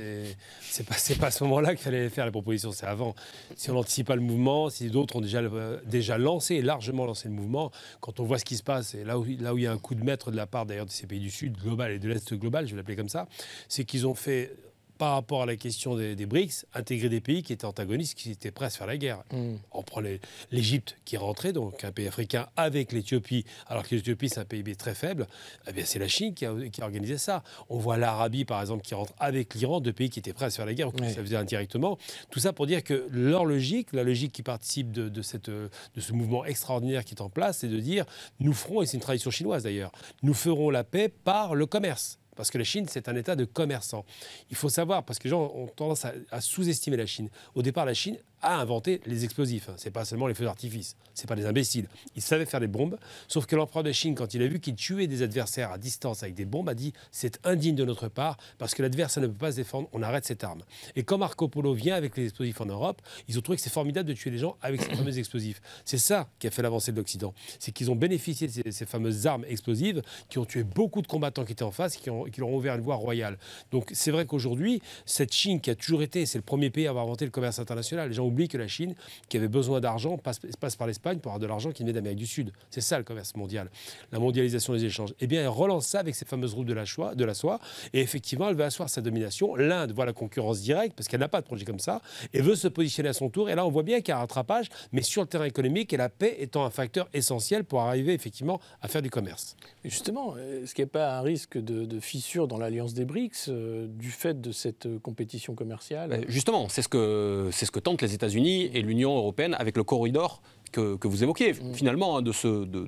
[0.62, 3.14] C'est pas, pas à ce moment-là qu'il fallait faire les propositions, c'est avant.
[3.56, 7.28] Si on n'anticipe pas le mouvement, si d'autres ont déjà le, déjà lancé largement lancé
[7.28, 7.70] le mouvement.
[8.00, 9.72] Quand on voit ce qui se passe, et là où, là où il y a
[9.72, 11.98] un coup de maître de la part d'ailleurs de ces pays du Sud global et
[11.98, 13.28] de l'Est global, je vais l'appeler comme ça,
[13.68, 14.54] c'est qu'ils ont fait
[15.00, 18.50] par rapport à la question des, BRICS, intégrer des pays qui étaient antagonistes, qui étaient
[18.50, 19.24] prêts à se faire la guerre.
[19.32, 19.54] Mm.
[19.72, 20.02] On prend
[20.50, 24.44] l'Égypte qui est rentrée, donc un pays africain avec l'Éthiopie, alors que l'Éthiopie c'est un
[24.44, 25.26] pays très faible,
[25.66, 27.42] eh bien c'est la Chine qui a, qui a, organisé ça.
[27.70, 30.50] On voit l'Arabie par exemple qui rentre avec l'Iran, deux pays qui étaient prêts à
[30.50, 31.96] se faire la guerre, ou qui ça faisait indirectement.
[32.30, 35.70] Tout ça pour dire que leur logique, la logique qui participe de, de, cette, de
[35.98, 38.04] ce mouvement extraordinaire qui est en place, c'est de dire
[38.38, 42.19] nous ferons, et c'est une tradition chinoise d'ailleurs, nous ferons la paix par le commerce
[42.36, 44.04] parce que la Chine, c'est un État de commerçants.
[44.50, 47.28] Il faut savoir, parce que les gens ont tendance à, sous-estimer la Chine.
[47.54, 49.70] Au départ, la Chine a inventé les explosifs.
[49.76, 50.96] Ce n'est pas seulement les feux d'artifice.
[51.14, 51.86] Ce pas des imbéciles.
[52.16, 52.98] Ils savaient faire des bombes.
[53.28, 56.22] Sauf que l'empereur de Chine, quand il a vu qu'il tuait des adversaires à distance
[56.22, 59.34] avec des bombes, a dit c'est indigne de notre part parce que l'adversaire ne peut
[59.34, 59.88] pas se défendre.
[59.92, 60.62] On arrête cette arme.
[60.96, 63.70] Et quand Marco Polo vient avec les explosifs en Europe, ils ont trouvé que c'est
[63.70, 65.60] formidable de tuer les gens avec ces fameux explosifs.
[65.84, 67.34] C'est ça qui a fait l'avancée de l'Occident.
[67.58, 71.44] C'est qu'ils ont bénéficié de ces, fameuses armes explosives qui ont tué beaucoup de combattants
[71.44, 73.38] qui étaient en face et qui, qui leur ont ouvert une voie royale.
[73.70, 76.90] Donc c'est vrai qu'aujourd'hui, cette Chine qui a toujours été, c'est le premier pays à
[76.90, 78.08] avoir inventé le commerce international.
[78.08, 78.94] Les gens oublient que la Chine,
[79.28, 82.18] qui avait besoin d'argent, passe, passe, par l'Espagne pour avoir de l'argent qui venait d'Amérique
[82.18, 82.52] du Sud.
[82.70, 83.70] C'est ça le commerce mondial,
[84.12, 85.14] la mondialisation des échanges.
[85.20, 87.60] Eh bien, elle relance ça avec ces fameuses routes de la, soie, de la soie,
[87.92, 89.54] et effectivement, elle veut asseoir sa domination.
[89.56, 92.00] L'Inde voit la concurrence directe, parce qu'elle n'a pas de projet comme ça,
[92.32, 93.50] et veut se positionner à son tour.
[93.50, 95.92] Et là, on voit bien qu'il y a un rattrapage, mais sur le terrain économique,
[95.92, 99.56] et la paix étant un facteur essentiel pour arriver effectivement à faire du commerce.
[99.84, 103.86] justement, est-ce qu'il n'y a pas un risque de, fissure dans l'alliance des BRICS euh,
[103.86, 106.08] du fait de cette euh, compétition commerciale?
[106.08, 109.76] Ben, Justement, c'est ce que, c'est ce que tentent les États-Unis et l'Union européenne avec
[109.76, 111.52] le corridor que, vous évoquiez.
[111.52, 111.74] Mm.
[111.74, 112.86] Finalement, hein, de, ce, de,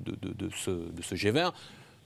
[0.56, 1.52] ce, de, ce, G20,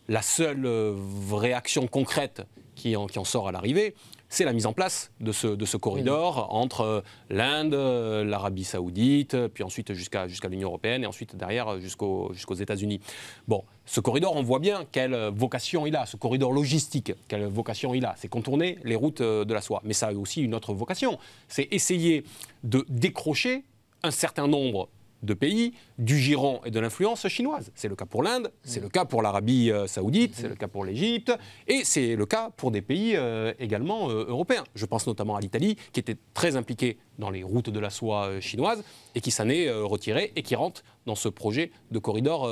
[0.09, 2.43] la seule euh, vraie action concrète
[2.75, 3.95] qui en, qui en sort à l'arrivée,
[4.29, 8.65] c'est la mise en place de ce, de ce corridor entre euh, l'Inde, euh, l'Arabie
[8.65, 13.01] saoudite, puis ensuite jusqu'à l'Union européenne et ensuite derrière jusqu'aux jusqu'aux États-Unis.
[13.49, 17.95] Bon, ce corridor, on voit bien quelle vocation il a, ce corridor logistique, quelle vocation
[17.95, 18.15] il a.
[18.17, 19.81] C'est contourner les routes de la soie.
[19.85, 22.25] Mais ça a aussi une autre vocation, c'est essayer
[22.65, 23.65] de décrocher
[24.03, 24.89] un certain nombre
[25.23, 27.73] de pays du giron et de l'influence chinoise.
[27.75, 30.69] C'est le cas pour l'Inde, c'est le cas pour l'Arabie euh, saoudite, c'est le cas
[30.69, 31.33] pour l'Égypte,
[31.67, 34.65] et c'est le cas pour des pays euh, également euh, européens.
[34.75, 38.41] Je pense notamment à l'Italie, qui était très impliquée dans les routes de la soie
[38.41, 42.47] chinoise, et qui s'en est retirée, et qui rentre dans ce projet de corridor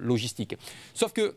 [0.00, 0.56] logistique.
[0.92, 1.36] Sauf que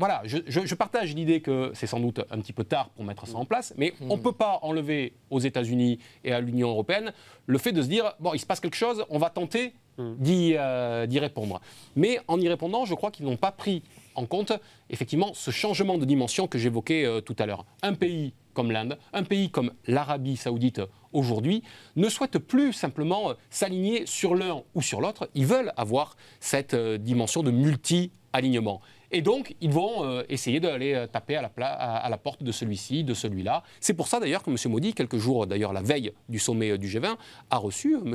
[0.00, 3.36] voilà, je, partage l'idée que c'est sans doute un petit peu tard pour mettre ça
[3.36, 7.12] en place, mais on ne peut pas enlever aux États-Unis et à l'Union européenne
[7.44, 11.06] le fait de se dire bon, il se passe quelque chose, on va tenter euh,
[11.06, 11.60] d'y répondre.
[11.96, 13.82] Mais en y répondant, je crois qu'ils n'ont pas pris
[14.14, 14.52] en compte
[14.88, 17.64] effectivement ce changement de dimension que j'évoquais euh, tout à l'heure.
[17.82, 20.80] Un pays comme l'Inde, un pays comme l'Arabie saoudite
[21.12, 21.62] aujourd'hui,
[21.96, 26.74] ne souhaite plus simplement euh, s'aligner sur l'un ou sur l'autre, ils veulent avoir cette
[26.74, 28.80] dimension de multi-alignement.
[29.12, 32.52] Et donc, ils vont euh, essayer d'aller euh, taper à la, à, la, porte de
[32.52, 33.64] celui-ci, de celui-là.
[33.80, 34.56] C'est pour ça d'ailleurs que M.
[34.70, 37.16] Modi, quelques jours d'ailleurs la veille du sommet euh, du G20,
[37.50, 38.14] a reçu M.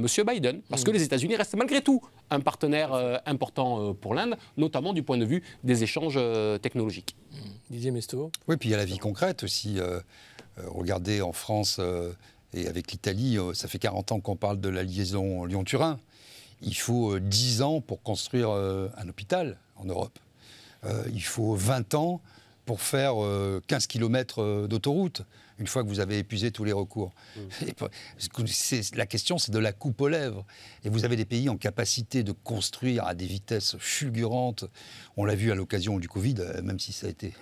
[0.00, 0.62] Monsieur, Biden.
[0.70, 0.94] Parce que mm.
[0.94, 5.42] les États-Unis restent malgré tout un partenaire important pour l'Inde, notamment du point de vue
[5.64, 6.18] des échanges
[6.62, 7.14] technologiques.
[7.30, 7.36] Mm.
[7.70, 8.30] Didier Mesto.
[8.48, 9.78] Oui, puis il y a la vie concrète aussi.
[10.56, 11.80] regardez en France
[12.54, 15.98] et avec l'Italie, ça fait 40 ans qu'on parle de la liaison Lyon-Turin.
[16.62, 20.18] Il faut 10 ans pour construire un hôpital en Europe.
[21.12, 22.20] il faut 20 ans
[22.64, 23.14] pour faire
[23.66, 25.24] 15 km d'autoroute
[25.62, 27.12] une fois que vous avez épuisé tous les recours.
[27.36, 27.86] Mmh.
[28.94, 30.44] La question, c'est de la coupe aux lèvres.
[30.84, 34.64] Et vous avez des pays en capacité de construire à des vitesses fulgurantes.
[35.16, 37.32] On l'a vu à l'occasion du Covid, euh, même si ça a été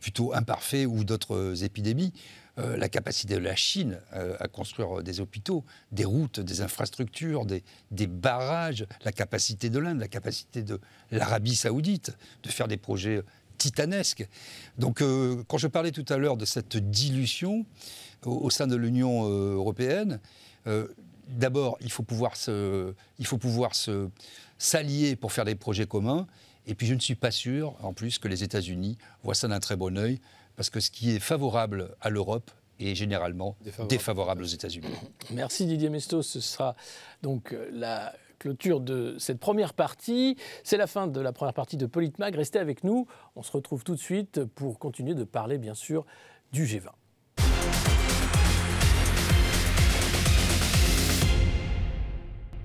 [0.00, 2.12] plutôt imparfait ou d'autres épidémies.
[2.58, 7.46] Euh, la capacité de la Chine euh, à construire des hôpitaux, des routes, des infrastructures,
[7.46, 10.78] des, barrages, la capacité de l'Inde, la capacité de
[11.10, 13.22] l'Arabie saoudite de faire des projets
[13.62, 14.26] titanesque.
[14.76, 17.64] Donc, euh, quand je parlais tout à l'heure de cette dilution
[18.24, 20.20] au, sein de l'Union euh, européenne,
[20.66, 20.88] euh,
[21.28, 24.08] d'abord, il faut pouvoir se, il faut pouvoir se
[24.58, 26.26] s'allier pour faire des projets communs.
[26.66, 29.60] Et puis, je ne suis pas sûr, en plus, que les États-Unis voient ça d'un
[29.60, 30.20] très bon œil,
[30.56, 33.56] parce que ce qui est favorable à l'Europe est généralement
[33.88, 34.88] défavorable, aux États-Unis.
[35.30, 36.22] Merci Didier Mestos.
[36.22, 36.74] Ce sera
[37.22, 40.36] donc la clôture de cette première partie.
[40.64, 42.34] C'est la fin de la première partie de Politmag.
[42.34, 43.06] Restez avec nous.
[43.36, 46.04] On se retrouve tout de suite pour continuer de parler, bien sûr,
[46.52, 46.88] du G20.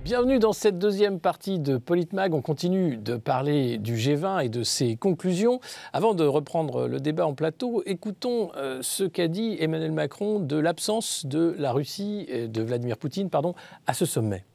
[0.08, 2.32] Bienvenue dans cette deuxième partie de Politmag.
[2.32, 5.60] On continue de parler du G20 et de ses conclusions.
[5.92, 10.56] Avant de reprendre le débat en plateau, écoutons euh, ce qu'a dit Emmanuel Macron de
[10.56, 13.54] l'absence de la Russie, de Vladimir Poutine, pardon,
[13.86, 14.46] à ce sommet.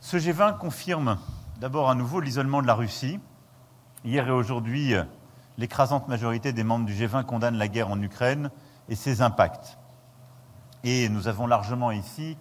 [0.00, 1.18] Ce G20 confirme
[1.60, 3.20] d'abord à nouveau l'isolement de la Russie.
[4.04, 4.94] Hier et aujourd'hui,
[5.58, 8.50] l'écrasante majorité des membres du G20 condamne la guerre en Ukraine
[8.88, 9.78] et ses impacts.
[10.82, 12.36] Et nous avons largement ici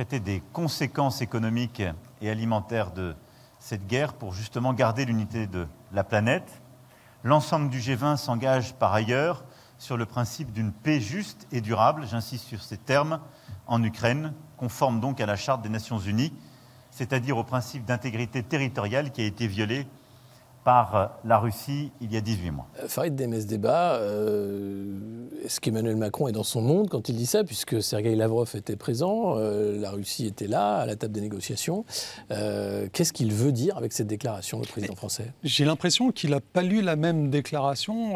[0.00, 1.82] traité des conséquences économiques
[2.22, 3.14] et alimentaires de
[3.58, 6.62] cette guerre pour justement garder l'unité de la planète.
[7.22, 9.44] L'ensemble du G20 s'engage par ailleurs
[9.76, 13.20] sur le principe d'une paix juste et durable, j'insiste sur ces termes,
[13.66, 16.32] en Ukraine, conforme donc à la Charte des Nations Unies
[16.90, 19.86] c'est-à-dire au principe d'intégrité territoriale qui a été violé
[20.64, 22.66] par euh, la Russie il y a 18 mois.
[22.78, 24.94] Euh, Farid Demes débat, euh,
[25.44, 28.76] est-ce qu'Emmanuel Macron est dans son monde quand il dit ça, puisque Sergei Lavrov était
[28.76, 31.84] présent, la Russie était là, à la table des négociations.
[32.28, 35.32] Qu'est-ce qu'il veut dire avec cette déclaration, le président français?
[35.42, 38.14] J'ai l'impression qu'il n'a pas lu la même déclaration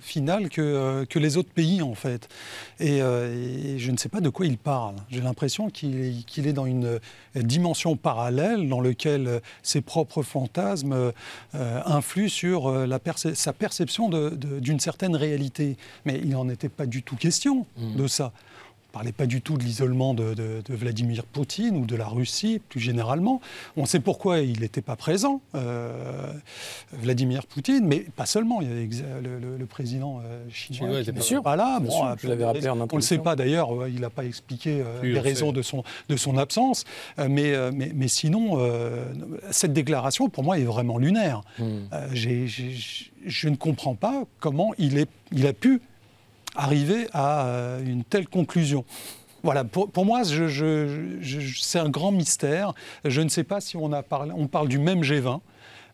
[0.00, 2.28] finale que, que les autres pays, en fait.
[2.78, 4.96] Et, je ne sais pas de quoi il parle.
[5.08, 7.00] J'ai l'impression qu'il est, est dans une
[7.34, 11.12] dimension parallèle dans laquelle ses propres fantasmes
[11.54, 12.86] euh, influe sur euh,
[13.34, 15.76] sa perception d'une certaine réalité.
[16.04, 17.96] Mais il n'en était pas du tout question mmh.
[17.96, 18.32] de ça
[18.88, 22.80] ne parlait pas du tout de l'isolement de, Vladimir Poutine ou de la Russie plus
[22.80, 23.40] généralement.
[23.76, 26.32] On sait pourquoi il n'était pas présent, euh,
[26.92, 28.60] Vladimir Poutine, mais pas seulement.
[28.62, 28.88] Il y avait
[29.58, 31.78] le, président chinois qui n'était pas là.
[31.80, 35.84] Bon, on ne le sait pas d'ailleurs, il n'a pas expliqué les raisons de son,
[36.08, 36.84] de son absence.
[37.18, 38.58] mais, mais, mais, sinon,
[39.50, 41.42] cette déclaration, pour moi, est vraiment lunaire.
[41.58, 41.86] Hmm.
[42.14, 45.82] je ne comprends pas comment il, est, il a pu
[46.58, 48.84] arriver à euh, une telle conclusion.
[49.44, 52.74] Voilà, pour, moi, c'est un grand mystère.
[53.04, 55.40] Je ne sais pas si on, a parlé, on parle du même G20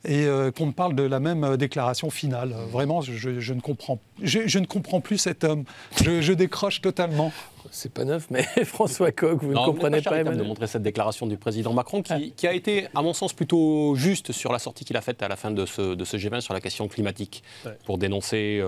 [0.05, 2.55] et euh, qu'on parle de la même euh, déclaration finale.
[2.71, 5.65] Vraiment, je, ne, comprends, je, ne comprends plus cet homme.
[6.03, 7.33] Je, décroche totalement.
[7.71, 11.27] C'est pas neuf, mais François Coq, vous ne comprenez pas, pas de montrer cette déclaration
[11.27, 14.97] du président Macron qui, a été, à mon sens, plutôt juste sur la sortie qu'il
[14.97, 17.43] a faite à la fin de ce, de ce, G20 sur la question climatique,
[17.87, 18.63] pour dénoncer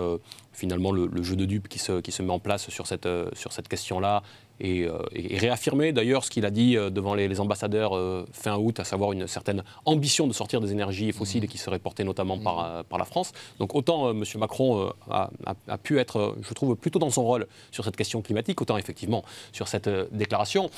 [0.56, 3.28] finalement le, jeu de dupes qui se, qui se met en place sur cette, euh,
[3.34, 4.22] sur cette question-là
[4.60, 7.92] et, euh, réaffirmer d'ailleurs ce qu'il a dit euh, devant les, ambassadeurs
[8.32, 11.48] fin août, à savoir une certaine ambition de sortir des énergies fossiles mmh.
[11.48, 12.84] qui serait portée notamment par, mmh.
[12.84, 13.32] par la France.
[13.58, 14.24] Donc autant M.
[14.38, 15.30] Macron a,
[15.68, 19.22] a, pu être, je trouve, plutôt dans son rôle sur cette question climatique, autant effectivement
[19.52, 20.70] sur cette déclaration.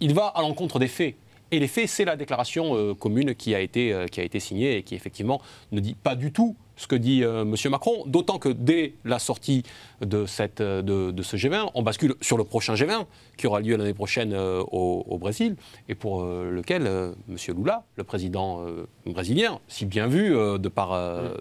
[0.00, 1.14] il va à l'encontre des faits.
[1.50, 4.82] Et les faits, c'est la déclaration commune qui a, été, qui a été signée et
[4.82, 5.40] qui effectivement
[5.72, 7.54] ne dit pas du tout ce que dit euh, M.
[7.70, 9.62] Macron, d'autant que dès la sortie
[10.00, 13.06] de, cette, euh, de, ce G20, on bascule sur le prochain G20
[13.36, 15.56] qui aura lieu l'année prochaine euh, au, Brésil
[15.88, 17.36] et pour lequel M.
[17.56, 18.66] Lula, le président
[19.06, 20.90] brésilien, si bien vu de, par,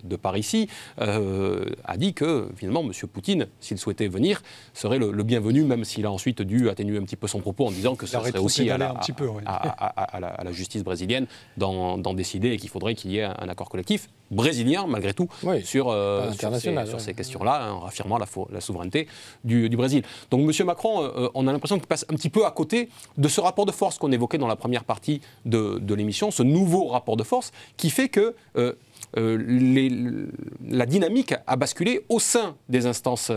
[0.03, 2.91] de par ici, a dit que finalement M.
[3.11, 4.41] Poutine, s'il souhaitait venir,
[4.73, 7.71] serait le, bienvenu, même s'il a ensuite dû atténuer un petit peu son propos en
[7.71, 8.93] disant que ce serait aussi à la,
[9.45, 11.25] à, la, justice brésilienne
[11.57, 15.27] d'en décider et qu'il faudrait qu'il y ait un accord collectif brésilien, malgré tout,
[15.63, 19.07] sur, euh, sur, ces, questions-là, en affirmant la, la souveraineté
[19.43, 20.03] du, Brésil.
[20.31, 20.65] Donc M.
[20.65, 23.65] Macron, euh, on a l'impression qu'il passe un petit peu à côté de ce rapport
[23.65, 27.51] de force qu'on évoquait dans la première partie de, l'émission, ce nouveau rapport de force
[27.77, 28.35] qui fait que...
[28.57, 28.73] Euh,
[29.15, 33.31] la dynamique a basculé au sein des instances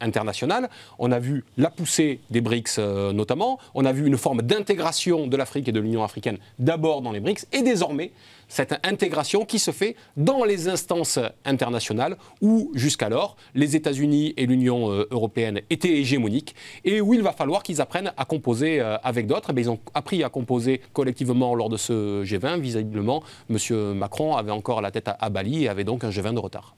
[0.00, 0.68] internationales.
[0.98, 2.78] On a vu la poussée des BRICS
[3.14, 7.12] notamment, on a vu une forme d'intégration de l'Afrique et de l'Union africaine d'abord dans
[7.12, 8.10] les BRICS et désormais
[8.50, 14.90] cette intégration qui se fait dans les instances internationales où jusqu'alors les États-Unis et l'Union
[14.90, 19.26] euh, européenne étaient hégémoniques et où il va falloir qu'ils apprennent à composer euh, avec
[19.26, 19.52] d'autres.
[19.56, 22.60] Eh ils ont appris à composer collectivement lors de ce G20.
[22.60, 23.94] Visiblement, M.
[23.94, 26.74] Macron avait encore la tête à, Bali et avait donc un G20 de retard.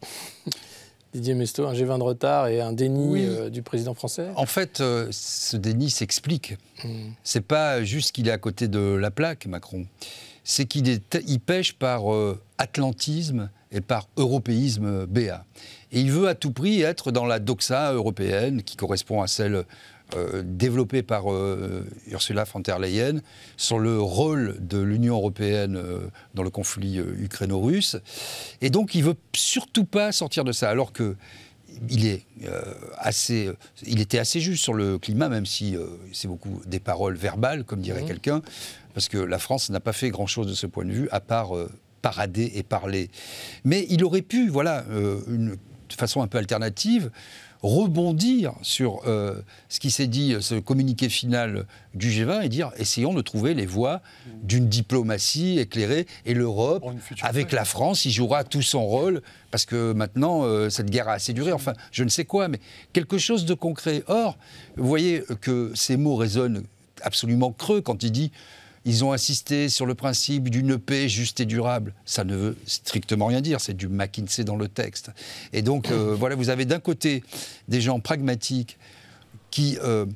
[1.14, 4.28] Didier Mesto, un G20 de retard et un déni euh, du président français?
[4.36, 6.54] En fait, ce déni s'explique.
[6.76, 7.12] Ce hmm.
[7.22, 9.86] C'est pas juste qu'il est à côté de la plaque, Macron
[10.44, 11.00] c'est qu'il
[11.40, 15.44] pêche par euh, atlantisme et par européisme béat.
[15.92, 19.64] Et il veut à tout prix être dans la doxa européenne qui correspond à celle
[20.14, 23.20] euh, développée par euh, Ursula von der Leyen
[23.56, 25.80] sur le rôle de l'Union européenne
[26.34, 27.96] dans le conflit ukraino-russe.
[28.60, 31.16] Et donc il veut surtout pas sortir de ça, alors que
[31.88, 32.26] il, est,
[32.98, 33.50] assez,
[33.86, 35.74] il était assez juste sur le climat, même si
[36.12, 38.06] c'est beaucoup des paroles verbales, comme dirait mmh.
[38.06, 38.42] quelqu'un
[38.94, 41.56] parce que la France n'a pas fait grand-chose de ce point de vue, à part
[41.56, 41.70] euh,
[42.02, 43.10] parader et parler.
[43.64, 47.10] Mais il aurait pu, voilà, euh, une, de façon un peu alternative,
[47.62, 53.14] rebondir sur euh, ce qui s'est dit, ce communiqué final du G20 et dire essayons
[53.14, 54.02] de trouver les voies
[54.42, 56.84] d'une diplomatie éclairée et l'Europe,
[57.22, 61.34] avec la France, il jouera tout son rôle parce que maintenant cette guerre a assez
[61.34, 61.52] duré.
[61.52, 62.58] Enfin, je ne sais quoi, mais
[62.92, 64.02] quelque chose de concret.
[64.08, 64.38] Or,
[64.76, 66.64] vous voyez que ces mots résonnent
[67.02, 68.32] absolument creux quand il dit
[68.84, 71.94] ils ont insisté sur le principe d'une paix juste et durable.
[72.04, 75.10] Ça ne veut strictement rien dire, c'est du McKinsey dans le texte.
[75.52, 77.22] Et donc, euh, voilà, vous avez d'un côté
[77.68, 78.78] des gens pragmatiques
[79.50, 80.06] qui euh,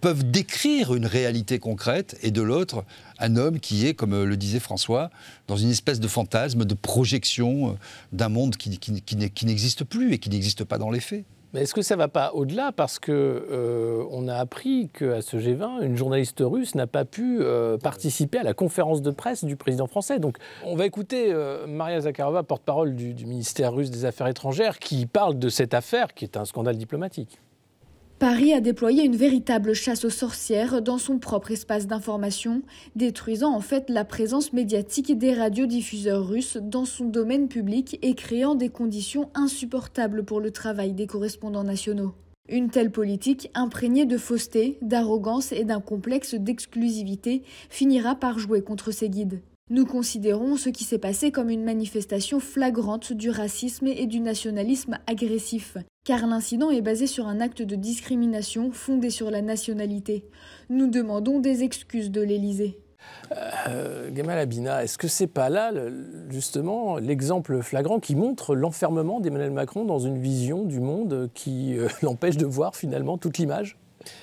[0.00, 2.84] peuvent décrire une réalité concrète, et de l'autre,
[3.18, 5.10] un homme qui est, comme le disait François,
[5.48, 7.72] dans une espèce de fantasme, de projection euh,
[8.12, 11.24] d'un monde qui, qui n'existe plus et qui n'existe pas dans les faits.
[11.52, 15.36] Mais est-ce que ça ne va pas au-delà Parce qu'on euh, a appris qu'à ce
[15.36, 19.56] G20, une journaliste russe n'a pas pu euh, participer à la conférence de presse du
[19.56, 20.20] président français.
[20.20, 25.06] Donc on va écouter euh, Maria Zakharova, porte-parole du ministère russe des Affaires étrangères, qui
[25.06, 27.40] parle de cette affaire qui est un scandale diplomatique.
[28.20, 32.60] Paris a déployé une véritable chasse aux sorcières dans son propre espace d'information,
[32.94, 38.54] détruisant en fait la présence médiatique des radiodiffuseurs russes dans son domaine public et créant
[38.54, 42.12] des conditions insupportables pour le travail des correspondants nationaux.
[42.50, 48.90] Une telle politique, imprégnée de fausseté, d'arrogance et d'un complexe d'exclusivité, finira par jouer contre
[48.90, 49.40] ses guides.
[49.72, 54.98] Nous considérons ce qui s'est passé comme une manifestation flagrante du racisme et du nationalisme
[55.06, 60.24] agressif, car l'incident est basé sur un acte de discrimination fondé sur la nationalité.
[60.70, 62.80] Nous demandons des excuses de l'Élysée.
[63.68, 65.70] Euh, Gamal Abina, est-ce que c'est pas là
[66.30, 71.86] justement l'exemple flagrant qui montre l'enfermement d'Emmanuel Macron dans une vision du monde qui euh,
[72.02, 73.76] l'empêche de voir finalement toute l'image?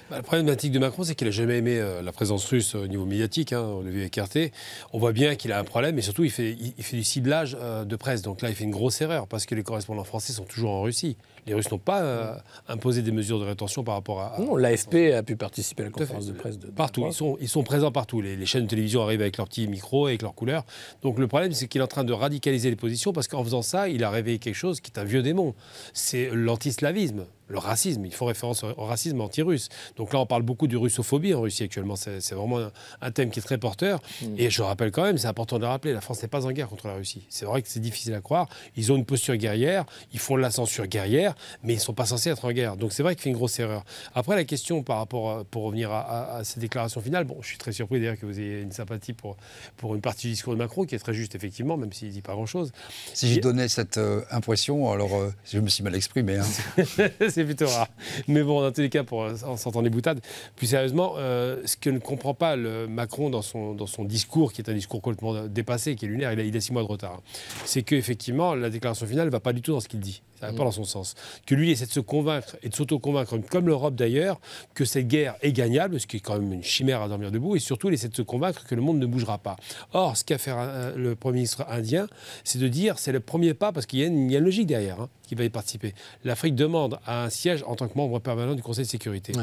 [0.10, 2.88] Bah, la problématique de Macron, c'est qu'il n'a jamais aimé euh, la présence russe au
[2.88, 3.54] niveau médiatique.
[3.54, 4.52] Hein, on l'a vu écarté.
[4.94, 7.58] On voit bien qu'il a un problème, et surtout, il fait, il, fait du ciblage
[7.60, 8.22] euh, de presse.
[8.22, 10.82] Donc là, il fait une grosse erreur, parce que les correspondants français sont toujours en
[10.82, 11.18] Russie.
[11.48, 12.36] Les Russes n'ont pas euh,
[12.68, 14.36] imposé des mesures de rétention par rapport à.
[14.40, 16.60] Non, l'AFP a pu participer à la conférence de presse.
[16.60, 17.06] De, partout.
[17.08, 18.22] Ils sont, ils sont présents partout.
[18.22, 20.66] Les, chaînes de télévision arrivent avec leurs petits micros, avec leurs couleurs.
[21.02, 23.62] Donc le problème, c'est qu'il est en train de radicaliser les positions, parce qu'en faisant
[23.62, 25.56] ça, il a réveillé quelque chose qui est un vieux démon.
[25.94, 28.06] C'est l'antislavisme le racisme.
[28.06, 29.70] Il faut référence au racisme anti-russe.
[29.96, 31.96] Donc là, on parle beaucoup de russophobie en Russie actuellement.
[31.96, 32.70] C'est vraiment
[33.02, 34.02] un, thème qui est très porteur.
[34.22, 34.36] Mm.
[34.38, 36.52] Et je rappelle quand même, c'est important de le rappeler, la France n'est pas en
[36.52, 37.26] guerre contre la Russie.
[37.30, 38.48] C'est vrai que c'est difficile à croire.
[38.76, 41.94] Ils ont une posture guerrière, ils font de la censure guerrière, mais ils ne sont
[41.94, 42.78] pas censés être en guerre.
[42.78, 43.84] Donc c'est vrai qu'il fait une grosse erreur.
[44.16, 47.72] Après, la question par rapport, pour revenir à, ces déclarations finales, bon, je suis très
[47.72, 49.38] surpris d'ailleurs que vous ayez une sympathie pour,
[49.78, 52.14] pour une partie du discours de Macron, qui est très juste, effectivement, même s'il ne
[52.14, 52.72] dit pas grand-chose.
[53.14, 56.38] Si j'ai donné cette euh, impression, alors euh, je me suis mal exprimé.
[56.38, 56.46] Hein.
[57.30, 57.90] c'est plutôt rare.
[58.28, 60.22] Mais bon, dans tous les cas, pour, en s'entendant les boutades,
[60.56, 64.54] plus sérieusement, euh, ce que ne comprend pas le Macron dans son, dans son discours,
[64.54, 66.84] qui est un discours complètement dépassé, qui est lunaire, il a, il a six mois
[66.84, 67.22] de retard, hein,
[67.66, 70.22] c'est qu'effectivement, la déclaration finale ne va pas du tout dans ce qu'il dit.
[70.40, 70.66] Ça va pas mm.
[70.66, 71.16] dans son sens.
[71.46, 74.40] Que lui essaie de se convaincre et de s'auto-convaincre, comme l'Europe d'ailleurs,
[74.74, 77.56] que cette guerre est gagnable, ce qui est quand même une chimère à dormir debout,
[77.56, 79.56] et surtout il essaie de se convaincre que le monde ne bougera pas.
[79.94, 80.54] Or, ce qu'a fait
[80.96, 82.08] le Premier ministre indien,
[82.44, 85.02] c'est de dire c'est le premier pas, parce qu'il y, a une logique derrière.
[85.02, 85.10] Hein.
[85.28, 85.94] Qui va y participer.
[86.24, 89.34] L'Afrique demande un siège en tant que membre permanent du Conseil de sécurité.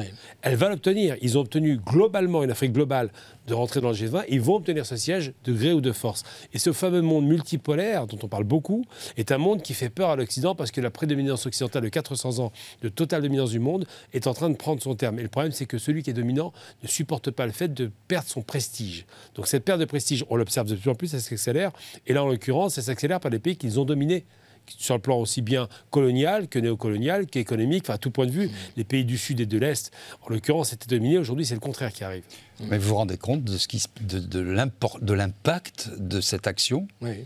[0.42, 1.16] Elle va l'obtenir.
[1.22, 3.10] Ils ont obtenu globalement une Afrique globale
[3.46, 4.24] de rentrer dans le G20.
[4.28, 6.24] Ils vont obtenir ce siège de gré ou de force.
[6.52, 8.84] Et ce fameux monde multipolaire dont on parle beaucoup
[9.16, 12.38] est un monde qui fait peur à l'Occident parce que la prédominance occidentale de 400
[12.42, 15.18] ans de totale dominance du monde est en train de prendre son terme.
[15.18, 17.90] Et le problème, c'est que celui qui est dominant ne supporte pas le fait de
[18.08, 19.06] perdre son prestige.
[19.34, 21.72] Donc cette perte de prestige, on l'observe de plus en plus, ça s'accélère.
[22.06, 24.24] Et là, en l'occurrence, ça s'accélère par les pays qu'ils ont dominés
[24.66, 28.50] sur le plan aussi bien colonial que néocolonial, qu'économique, enfin à tout point de vue,
[28.76, 29.90] les pays du Sud et de l'Est,
[30.22, 31.18] en l'occurrence, étaient dominés.
[31.18, 32.24] Aujourd'hui, c'est le contraire qui arrive.
[32.60, 37.24] Mais vous vous rendez compte de, ce qui, de, de l'impact de cette action oui.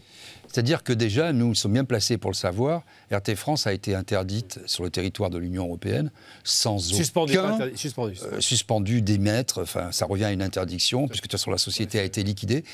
[0.49, 2.83] C'est-à-dire que déjà, nous sommes bien placés pour le savoir.
[3.13, 6.11] RT France a été interdite sur le territoire de l'Union européenne
[6.43, 7.71] sans suspendu, aucun...
[7.77, 11.59] suspendu, euh, suspendu, d'émettre, enfin ça revient à une interdiction, puisque de toute façon la
[11.59, 12.65] société a été liquidée.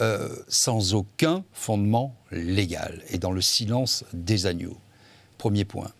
[0.00, 4.76] Euh, sans aucun fondement légal et dans le silence des agneaux.
[5.38, 5.92] Premier point.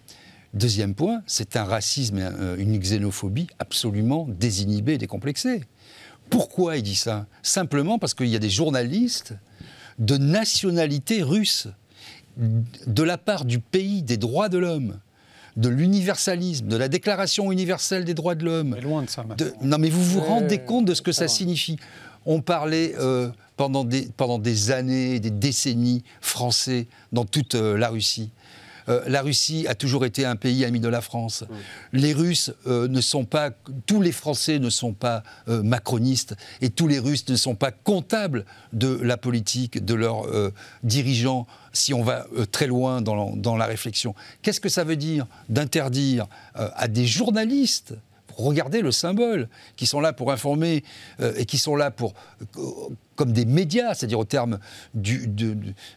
[0.53, 5.63] Deuxième point, c'est un racisme et une xénophobie absolument désinhibée et décomplexée.
[6.29, 7.27] Pourquoi il dit ça?
[7.45, 9.35] Simplement parce qu'il y a des journalistes
[10.01, 11.69] de nationalité russe,
[12.37, 14.99] de la part du pays des droits de l'homme,
[15.57, 18.77] de l'universalisme, de la Déclaration universelle des droits de l'homme.
[18.81, 19.25] loin de ça.
[19.63, 21.79] Non, mais vous vous rendez compte de ce que ça signifie?
[22.27, 27.89] On parlait euh, pendant, des, pendant des années, des décennies français dans toute euh, la
[27.89, 28.31] Russie.
[28.89, 31.45] Euh, la Russie a toujours été un pays ami de la France.
[31.93, 33.51] Les Russes euh, ne sont pas,
[33.87, 37.71] tous les Français ne sont pas euh, macronistes et tous les Russes ne sont pas
[37.71, 40.25] comptables de la politique de leurs
[40.83, 44.15] dirigeants si on va très loin dans, dans la réflexion.
[44.43, 47.95] Qu'est-ce que ça veut dire d'interdire à des journalistes
[48.37, 50.85] regardez le symbole, qui sont là pour informer
[51.37, 52.15] et qui sont là pour
[53.15, 54.59] comme des médias, c'est-à-dire au terme
[54.95, 55.31] du,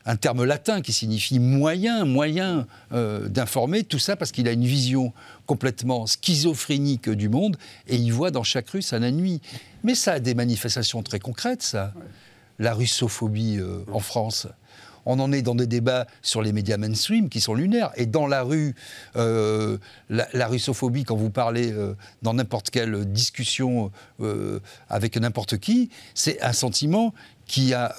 [0.05, 4.65] un terme latin qui signifie moyen, moyen euh, d'informer, tout ça parce qu'il a une
[4.65, 5.13] vision
[5.45, 7.57] complètement schizophrénique du monde
[7.87, 9.41] et il voit dans chaque rue un ennemi.
[9.83, 11.93] Mais ça a des manifestations très concrètes, ça.
[12.59, 14.47] La russophobie euh, en France
[15.07, 17.91] on en est dans des débats sur les médias mainstream qui sont lunaires.
[17.95, 18.75] Et dans la rue,
[19.15, 19.77] euh,
[20.09, 26.41] la, russophobie, quand vous parlez euh, dans n'importe quelle discussion euh, avec n'importe qui, c'est
[26.41, 27.13] un sentiment
[27.45, 27.95] qui a,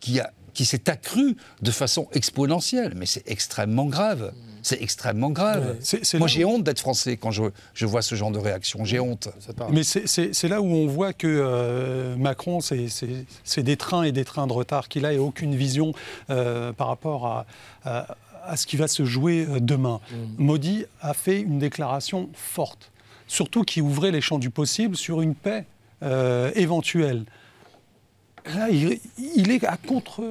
[0.00, 2.94] qui a qui s'est accru de façon exponentielle.
[2.96, 4.32] Mais c'est extrêmement grave.
[4.64, 5.76] C'est extrêmement grave.
[6.14, 7.42] Moi, j'ai honte d'être français quand je,
[7.74, 8.84] je, vois ce genre de réaction.
[8.86, 9.28] J'ai honte.
[9.70, 14.46] Mais c'est là où on voit que euh, Macron, c'est des trains et des trains
[14.46, 15.92] de retard qu'il a et aucune vision
[16.30, 17.46] euh, par rapport à,
[17.84, 20.00] à, ce qui va se jouer euh, demain.
[20.10, 20.42] Mm.
[20.42, 22.90] Modi a fait une déclaration forte,
[23.28, 25.66] surtout qui ouvrait les champs du possible sur une paix
[26.54, 27.24] éventuelle
[28.56, 30.22] là, il, est à contre,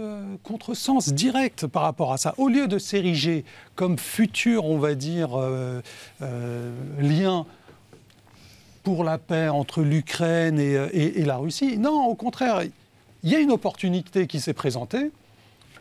[0.43, 2.33] contresens direct par rapport à ça.
[2.37, 3.43] Au lieu de s'ériger
[3.75, 5.81] comme futur, on va dire, euh,
[6.21, 7.45] euh, lien
[8.83, 12.63] pour la paix entre l'Ukraine et, la Russie, non, au contraire,
[13.23, 15.11] il y a une opportunité qui s'est présentée.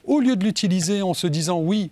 [0.05, 1.91] Au lieu de l'utiliser en se disant oui,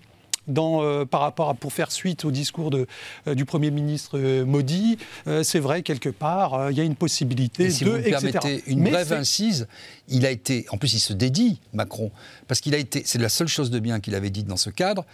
[0.49, 2.87] euh, par rapport à, pour faire suite au discours de,
[3.27, 4.99] euh, du Premier ministre euh, Modi,
[5.43, 7.91] c'est vrai, quelque part, il y a une possibilité si de.
[7.91, 9.69] Vous me permettez une brève incise,
[10.09, 10.67] il a été.
[10.71, 12.11] En plus, il se dédie, Macron,
[12.49, 13.03] parce qu'il a été.
[13.05, 15.05] C'est la seule chose de bien qu'il avait dit dans ce cadre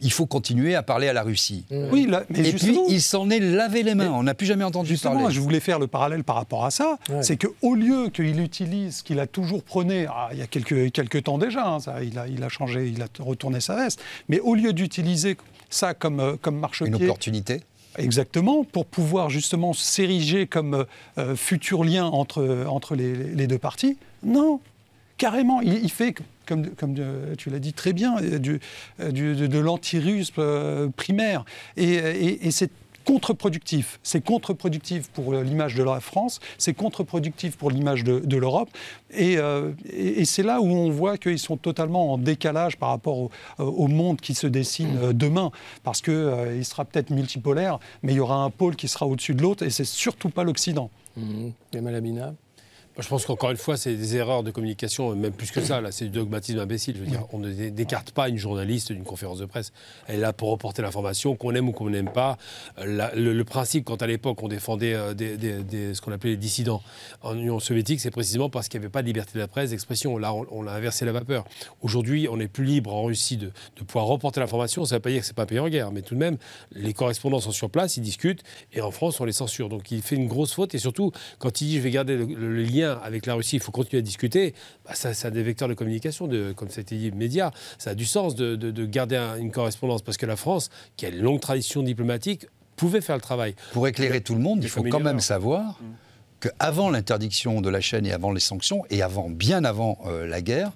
[0.00, 1.64] il faut continuer à parler à la Russie.
[1.70, 1.76] Mmh.
[1.90, 4.10] Oui, mais et puis il s'en est lavé les mains.
[4.12, 5.34] On n'a plus jamais entendu justement, parler.
[5.34, 6.98] Je voulais faire le parallèle par rapport à ça.
[7.22, 10.92] C'est qu'au lieu qu'il utilise ce qu'il a toujours prôné, ah, il y a quelques,
[10.92, 14.02] quelques temps déjà, hein, ça, il, a, il a changé, il a retourné sa veste,
[14.28, 15.36] mais au lieu d'utiliser
[15.70, 16.88] ça comme, euh, comme marche-pied.
[16.88, 17.62] Une opportunité
[17.98, 20.84] Exactement, pour pouvoir justement s'ériger comme
[21.16, 23.96] euh, futur lien entre, entre les, les deux parties.
[24.22, 24.60] Non,
[25.16, 26.14] carrément, il, il fait
[26.46, 26.94] comme, comme
[27.36, 28.60] tu l'as dit très bien, euh, du,
[29.00, 31.44] euh, de, de l'antirusme euh, primaire.
[31.76, 32.70] Et, c'est
[33.04, 34.00] contre-productif.
[34.02, 38.68] C'est contre-productif pour l'image de la France, c'est contre-productif pour l'image de, l'Europe.
[39.16, 39.38] Et,
[40.24, 44.34] c'est là où on voit qu'ils sont totalement en décalage par rapport au, monde qui
[44.34, 45.52] se dessine demain.
[45.84, 49.42] Parce qu'il sera peut-être multipolaire, mais il y aura un pôle qui sera au-dessus de
[49.42, 50.90] l'autre, et c'est surtout pas l'Occident.
[51.16, 51.50] Mmh.
[51.80, 52.34] Malabina
[52.98, 55.82] je pense qu'encore une fois, c'est des erreurs de communication, même plus que ça.
[55.82, 56.96] Là, c'est du dogmatisme imbécile.
[56.96, 59.72] Je veux dire, on ne décarte pas une journaliste d'une conférence de presse.
[60.06, 62.38] Elle est là pour reporter l'information, qu'on aime ou qu'on n'aime pas.
[62.82, 66.82] le, principe, quand à l'époque on défendait euh, ce qu'on appelait les dissidents
[67.22, 69.70] en Union soviétique, c'est précisément parce qu'il n'y avait pas de liberté de la presse,
[69.70, 70.16] d'expression.
[70.16, 71.44] Là, on, a inversé la vapeur.
[71.82, 73.52] Aujourd'hui, on est plus libre en Russie de,
[73.86, 74.86] pouvoir reporter l'information.
[74.86, 76.20] Ça ne veut pas dire que c'est pas un pays en guerre, mais tout de
[76.20, 76.38] même,
[76.72, 78.42] les correspondants sont sur place, ils discutent,
[78.72, 79.68] et en France, on les censure.
[79.68, 80.74] Donc, il fait une grosse faute.
[80.74, 83.72] Et surtout, quand il dit je vais garder le lien Avec la Russie, il faut
[83.72, 86.82] continuer à discuter, bah, ça, ça a des vecteurs de communication, de, comme ça a
[86.82, 87.50] été dit, médias.
[87.78, 91.20] Ça a du sens de, garder une correspondance parce que la France, qui a une
[91.20, 93.54] longue tradition diplomatique, pouvait faire le travail.
[93.72, 95.84] Pour éclairer tout le monde, il faut quand même savoir mm.
[96.40, 100.42] qu'avant l'interdiction de la chaîne et avant les sanctions, et avant, bien avant euh, la
[100.42, 100.72] guerre,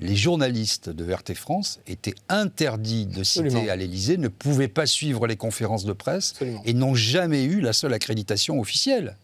[0.00, 5.26] les journalistes de RT France étaient interdits de citer à l'Élysée, ne pouvaient pas suivre
[5.26, 6.34] les conférences de presse
[6.64, 9.16] et n'ont jamais eu la seule accréditation officielle.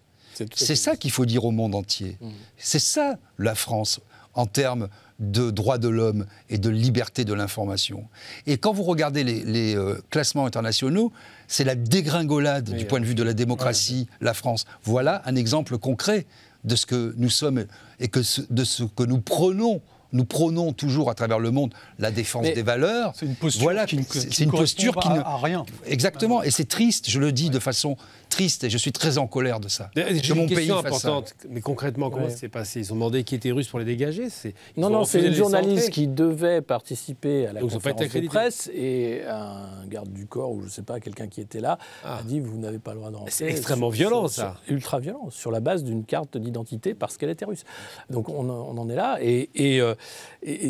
[0.54, 2.16] C'est ça qu'il faut dire au monde entier.
[2.20, 2.28] Mm.
[2.56, 4.00] C'est ça la France
[4.34, 4.88] en termes
[5.20, 8.08] de droits de l'homme et de liberté de l'information.
[8.46, 11.12] Et quand vous regardez les, euh, classements internationaux,
[11.46, 14.64] c'est la dégringolade du point de vue de la démocratie, la France.
[14.82, 16.26] Voilà un exemple concret
[16.64, 17.64] de ce que nous sommes
[18.00, 18.20] et que
[18.50, 19.82] de ce que nous prenons
[20.14, 23.12] nous prônons toujours à travers le monde la défense des valeurs.
[23.16, 25.66] C'est une posture voilà, qui, c'est une posture qui ne à rien.
[25.86, 27.10] Exactement, et c'est triste.
[27.10, 27.96] Je le dis de façon
[28.34, 29.90] triste et je suis très en colère de ça.
[29.94, 32.80] J'ai une question importante, mais concrètement, comment ça s'est passé?
[32.80, 34.28] Ils ont demandé qui était russe pour les dégager
[34.76, 39.86] Non, non, c'est une journaliste qui devait participer à la conférence de presse et un
[39.86, 42.18] garde du corps ou je ne sais pas, quelqu'un qui était là ah.
[42.18, 43.30] a dit vous n'avez pas le droit de rentrer.
[43.30, 44.56] C'est extrêmement violent ça.
[44.68, 47.64] ultra violent, sur la base d'une carte d'identité parce qu'elle était russe.
[48.10, 49.94] Donc on, en est là et, et, euh,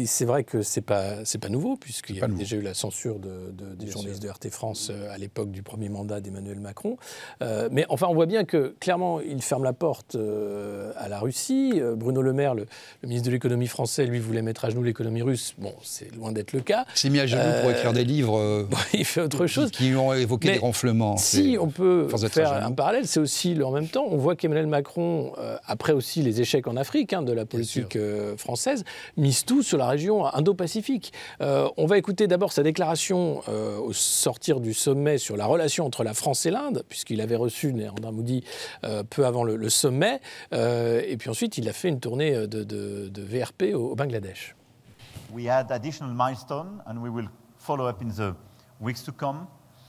[0.06, 3.18] c'est vrai que c'est pas c'est pas nouveau puisqu'il y a déjà eu la censure
[3.18, 6.96] de, des journalistes de RT France euh, à l'époque du premier mandat d'Emmanuel Macron.
[7.42, 11.18] Euh, mais enfin, on voit bien que clairement, il ferme la porte euh, à la
[11.18, 11.72] Russie.
[11.76, 12.66] Euh, Bruno Le Maire, le,
[13.02, 15.54] ministre de l'économie français, lui voulait mettre à genoux l'économie russe.
[15.58, 16.84] Bon, c'est loin d'être le cas.
[16.94, 18.66] Il s'est mis à genoux pour écrire des livres.
[18.94, 19.70] il fait autre chose.
[19.70, 21.16] Qui, ont évoqué des ronflements.
[21.16, 25.32] Si on peut faire un parallèle, c'est aussi en même temps, on voit qu'Emmanuel Macron,
[25.66, 27.98] après aussi les échecs en Afrique hein, de la politique
[28.36, 28.84] française,
[29.16, 31.12] mise tout sur la région Indo-Pacifique.
[31.40, 36.14] on va écouter d'abord sa déclaration au sortir du sommet sur la relation entre la
[36.14, 38.44] France et l'Inde, puisqu'il avait reçu Narendra Modi
[38.84, 40.20] euh, peu avant le, sommet.
[40.52, 44.56] Euh, et puis ensuite, il a fait une tournée euh, de, VRP au, Bangladesh.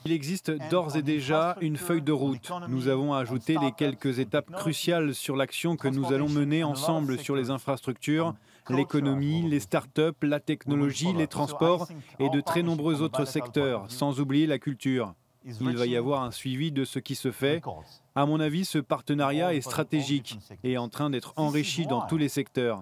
[0.05, 2.51] Il existe d'ores et déjà une feuille de route.
[2.67, 7.35] Nous avons ajouté les quelques étapes cruciales sur l'action que nous allons mener ensemble sur
[7.35, 8.35] les infrastructures,
[8.69, 11.87] l'économie, les start-up, la technologie, les transports
[12.19, 15.15] et de très nombreux autres secteurs, sans oublier la culture.
[15.45, 17.61] Il va y avoir un suivi de ce qui se fait.
[18.15, 22.29] À mon avis, ce partenariat est stratégique et en train d'être enrichi dans tous les
[22.29, 22.81] secteurs.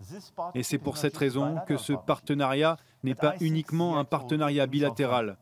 [0.55, 5.38] Et c'est pour cette raison que ce partenariat n'est pas uniquement un partenariat bilatéral.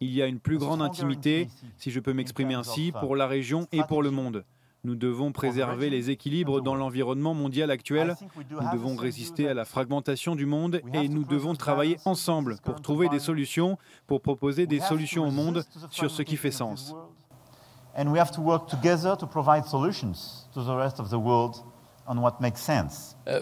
[0.00, 1.48] Il y a une plus grande intimité,
[1.78, 4.44] si je peux m'exprimer ainsi, pour la région et pour le monde.
[4.86, 8.14] Nous devons préserver les équilibres dans l'environnement mondial actuel.
[8.52, 13.08] Nous devons résister à la fragmentation du monde et nous devons travailler ensemble pour trouver
[13.08, 16.94] des solutions, pour proposer des solutions au monde sur ce qui fait sens.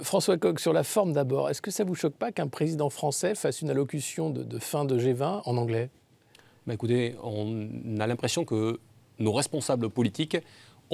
[0.03, 3.35] François Koch, sur la forme d'abord, est-ce que ça vous choque pas qu'un président français
[3.35, 5.91] fasse une allocution de, fin de G20 en anglais?
[6.67, 8.81] Bah Écoutez, on a l'impression que
[9.19, 10.39] nos responsables politiques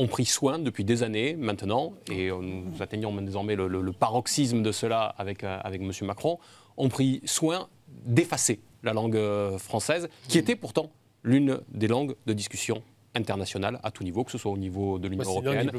[0.00, 5.14] ont pris soin depuis des années maintenant, et nous atteignons désormais le, paroxysme de cela
[5.18, 5.92] avec, euh, avec M.
[6.02, 6.38] Macron,
[6.78, 7.68] ont pris soin
[8.06, 10.90] d'effacer la langue euh, française, qui était pourtant
[11.22, 12.82] l'une des langues de discussion
[13.14, 15.70] internationale à tout niveau, que ce soit au niveau de l'Union européenne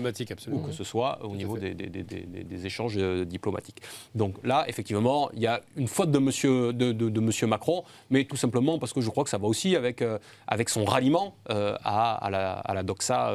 [0.51, 3.81] ou que ce soit au niveau des, des, échanges euh, diplomatiques.
[4.15, 8.25] Donc là, effectivement, il y a une faute de monsieur, de, de, monsieur Macron, mais
[8.25, 11.35] tout simplement parce que je crois que ça va aussi avec, euh, avec son ralliement
[11.49, 13.33] euh, à, à, la, à, la, doxa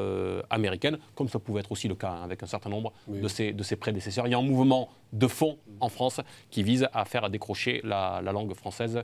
[0.50, 3.52] américaine, comme ça pouvait être aussi le cas hein, avec un certain nombre de, ses,
[3.52, 4.26] de ses prédécesseurs.
[4.26, 8.20] Il y a un mouvement de fond en France qui vise à faire décrocher la,
[8.22, 9.02] langue française,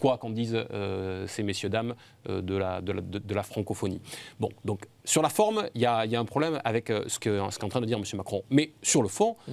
[0.00, 0.64] quoi qu'en disent
[1.26, 1.94] ces messieurs-dames
[2.28, 4.00] de, la, de, la, francophonie.
[4.40, 7.64] Bon, donc sur la forme, il y, a, un problème avec euh, ce qu'est ce
[7.64, 8.04] en train de dire M.
[8.14, 8.42] Macron.
[8.50, 9.52] Mais sur le fond, mm.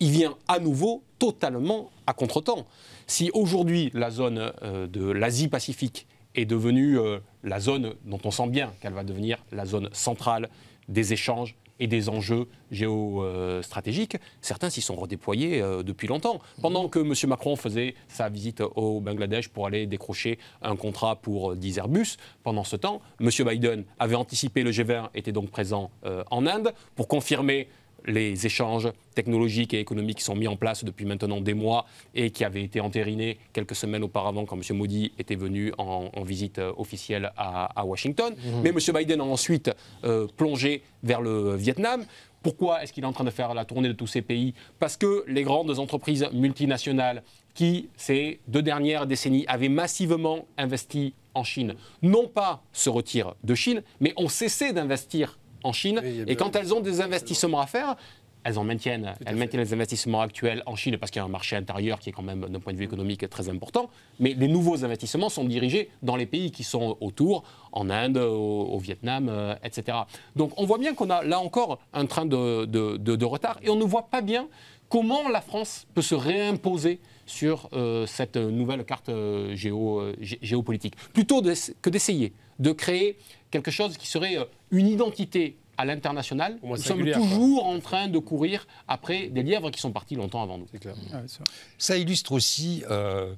[0.00, 2.66] il vient à nouveau totalement à contretemps.
[3.06, 8.48] Si aujourd'hui la zone euh, de l'Asie-Pacifique est devenue euh, la zone dont on sent
[8.48, 10.48] bien qu'elle va devenir la zone centrale
[10.88, 16.40] des échanges, et des enjeux géostratégiques, certains s'y sont redéployés euh, depuis longtemps.
[16.60, 17.14] Pendant que M.
[17.28, 22.64] Macron faisait sa visite au Bangladesh pour aller décrocher un contrat pour 10 Airbus, pendant
[22.64, 23.28] ce temps, M.
[23.46, 27.68] Biden avait anticipé le G20, était donc présent euh, en Inde pour confirmer
[28.06, 32.30] les échanges technologiques et économiques qui sont mis en place depuis maintenant des mois et
[32.30, 34.76] qui avaient été entérinés quelques semaines auparavant quand M.
[34.76, 38.34] Modi était venu en, visite euh, officielle à, Washington.
[38.34, 38.62] Mhm.
[38.62, 38.78] Mais M.
[38.94, 39.70] Biden a ensuite
[40.04, 42.04] euh, plongé vers le Vietnam.
[42.42, 44.54] Pourquoi est-ce qu'il est en train de faire la tournée de tous ces pays?
[44.78, 47.22] Parce que les grandes entreprises multinationales
[47.54, 53.54] qui, ces deux dernières décennies, avaient massivement investi en Chine, non pas se retirent de
[53.54, 56.00] Chine, mais ont cessé d'investir en Chine.
[56.26, 57.96] et quand elles ont des investissements à faire,
[58.44, 61.30] elles en maintiennent, elles maintiennent les investissements actuels en Chine parce qu'il y a un
[61.30, 63.88] marché intérieur qui est quand même, d'un point de vue économique, très important.
[64.18, 68.78] Mais les nouveaux investissements sont dirigés dans les pays qui sont autour, en Inde, au,
[68.78, 69.98] Vietnam, euh, etc.
[70.34, 73.76] Donc on voit bien qu'on a là encore un train de, de, retard et on
[73.76, 74.48] ne voit pas bien
[74.88, 80.96] comment la France peut se réimposer sur euh, cette nouvelle carte euh, géo, géopolitique.
[81.12, 82.32] Plutôt que d'essayer
[82.62, 83.18] de créer
[83.50, 84.36] quelque chose qui serait
[84.70, 89.80] une identité à l'international, nous sommes toujours en train de courir après des lièvres qui
[89.80, 90.66] sont partis longtemps avant nous.
[91.78, 93.34] Ça illustre aussi euh,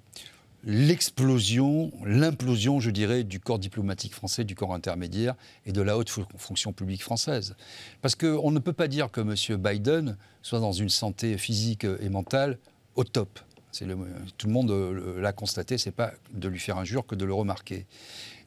[0.64, 6.10] l'explosion, l'implosion, je dirais, du corps diplomatique français, du corps intermédiaire et de la haute
[6.36, 7.54] fonction publique française.
[8.02, 9.60] Parce qu'on ne peut pas dire que M.
[9.60, 12.58] Biden soit dans une santé physique et mentale
[12.96, 13.40] au top.
[13.80, 13.96] Le,
[14.38, 17.34] tout le monde euh, l'a constaté, c'est pas de lui faire injure que de le
[17.34, 17.86] remarquer.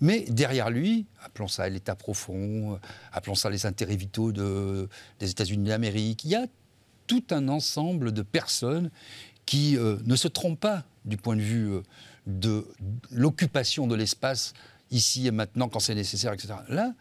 [0.01, 2.79] Mais derrière lui, appelons ça l'État profond,
[3.11, 4.87] appelons ça les intérêts vitaux de,
[5.19, 6.45] des États-Unis d'Amérique, il y a
[7.07, 8.91] tout un ensemble de personnes
[9.45, 11.81] qui euh, ne se trompent pas du point de vue euh,
[12.27, 12.67] de
[13.11, 14.53] l'occupation de l'espace
[14.91, 16.53] ici et maintenant quand c'est nécessaire, etc.
[16.69, 16.93] Là,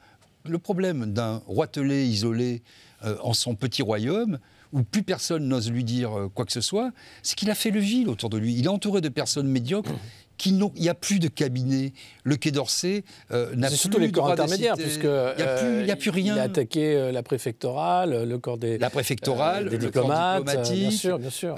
[0.44, 2.62] le problème d'un roitelet isolé
[3.05, 4.38] euh, en son petit royaume,
[4.73, 6.91] où plus personne n'ose lui dire quoi que ce soit,
[7.23, 8.55] c'est qu'il a fait le vide autour de lui.
[8.55, 9.93] Il est entouré de personnes médiocres
[10.45, 11.93] il n'y a plus de cabinet.
[12.25, 15.91] Le Quai d'Orsay euh, n'a plus surtout les corps intermédiaires, puisque il n'y a, plus,
[15.91, 16.35] a plus rien.
[16.35, 21.19] Il a attaqué euh, la préfectorale, le corps des la préfectorale, des diplomates, bien sûr,
[21.19, 21.57] bien sûr.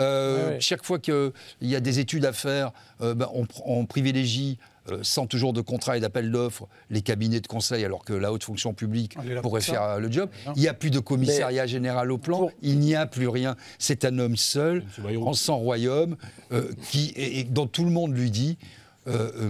[0.60, 1.32] Chaque fois qu'il
[1.62, 5.96] y a des études à faire, ben, on, on, privilégie euh, sans toujours de contrat
[5.96, 9.82] et d'appel d'offres, les cabinets de conseil, alors que la haute fonction publique pourrait faire
[9.82, 10.28] euh, le job.
[10.56, 13.56] Il n'y a plus de commissariat général au plan, il n'y a plus rien.
[13.78, 14.84] C'est un homme seul,
[15.20, 16.16] en sans royaume,
[16.52, 18.58] euh, qui, et, dont tout le monde lui dit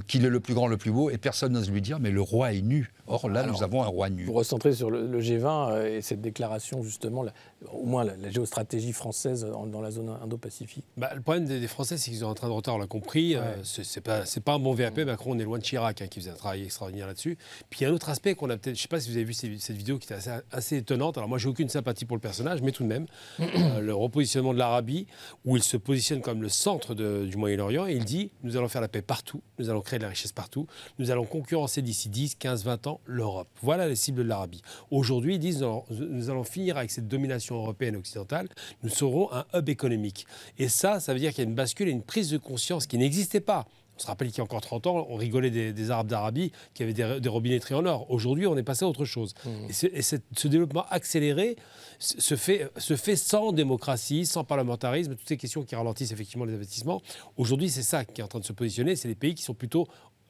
[0.06, 2.20] qu'il est le plus grand, le plus beau, et personne n'ose lui dire, mais le
[2.20, 2.92] roi est nu.
[3.08, 4.26] Or là, nous avons un roi nu.
[4.26, 7.24] Pour recentrer sur le, G20 et cette déclaration, justement,
[7.72, 12.10] au moins la, géostratégie française dans la zone Indo-Pacifique bah, Le problème des, Français, c'est
[12.10, 13.34] qu'ils ont un train de retard, on l'a compris.
[13.34, 14.98] Euh, ce c'est pas, pas un bon VAP.
[14.98, 17.38] Macron, on est loin de Chirac, hein, qui faisait un travail extraordinaire là-dessus.
[17.70, 18.76] Puis il y a un autre aspect qu'on a peut-être.
[18.76, 20.20] Je ne sais pas si vous avez vu cette, vidéo qui était
[20.52, 21.16] assez, étonnante.
[21.16, 23.06] Alors moi, j'ai aucune sympathie pour le personnage, mais tout de même,
[23.40, 25.06] euh, le repositionnement de l'Arabie,
[25.44, 28.80] où il se positionne comme le centre du Moyen-Orient, et il dit nous allons faire
[28.80, 30.66] la paix partout, nous allons créer de la richesse partout,
[30.98, 33.48] nous allons concurrencer d'ici 10, 15, 20 ans l'Europe.
[33.62, 34.62] Voilà les cibles de l'Arabie.
[34.90, 38.48] Aujourd'hui, ils disent nous allons finir avec cette domination européenne occidentale
[38.82, 40.26] nous serons un hub économique.
[40.58, 42.86] Et ça, ça veut dire qu'il y a une bascule et une prise de conscience
[42.86, 43.66] qui n'existait pas.
[43.96, 46.84] On se rappelle qu'il y a encore 30 ans, on rigolait des, Arabes d'Arabie qui
[46.84, 48.08] avaient des, des, robinetteries en or.
[48.10, 49.34] Aujourd'hui, on est passé à autre chose.
[49.44, 49.50] Mmh.
[49.92, 51.56] Et, ce développement accéléré
[51.98, 56.54] se fait, se fait sans démocratie, sans parlementarisme, toutes ces questions qui ralentissent effectivement les
[56.54, 57.02] investissements.
[57.36, 58.94] Aujourd'hui, c'est ça qui est en train de se positionner.
[58.94, 59.88] C'est les pays qui sont plutôt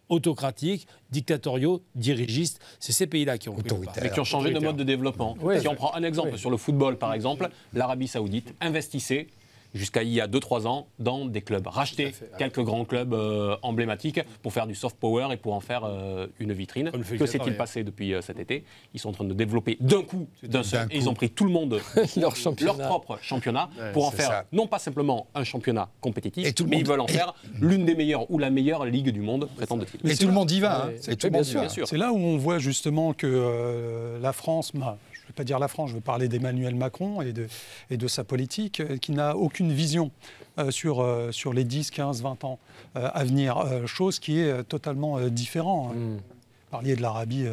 [0.09, 2.61] autocratiques, dictatoriaux, dirigistes.
[2.80, 3.56] C'est ces pays-là qui ont
[4.02, 5.36] Mais qui ont changé de mode de développement.
[5.61, 9.28] si on prend un exemple sur le football, par exemple, l'Arabie Saoudite investissait
[9.74, 11.66] jusqu'à il y a 2-3 ans dans des clubs.
[11.66, 15.84] Racheter quelques grands clubs euh, emblématiques pour faire du soft power et pour en faire
[15.84, 16.90] euh, une vitrine.
[16.90, 18.64] Que s'est-il passé depuis euh, cet été
[18.94, 21.44] Ils sont en train de développer d'un coup, d'un seul, et ils ont pris tout
[21.44, 21.80] le monde
[22.16, 26.86] leur, leur propre championnat pour en faire non pas simplement un championnat compétitif, mais ils
[26.86, 30.10] veulent en faire l'une des meilleures ou la meilleure ligue du monde, prétend-il.
[30.10, 30.86] Et tout le monde y va.
[30.86, 30.92] Hein.
[31.00, 34.72] C'est là où on voit justement que la France,
[35.07, 37.49] je ne vais pas dire la France, je veux parler d'Emmanuel Macron et de,
[37.91, 40.11] et de sa politique, euh, qui n'a aucune vision
[40.59, 42.59] euh, sur, euh, sur les 10, 15, 20 ans
[42.95, 45.93] à venir, chose qui est totalement différente.
[45.93, 45.99] Hein.
[45.99, 46.16] Mm.
[46.16, 47.47] Vous parliez de l'Arabie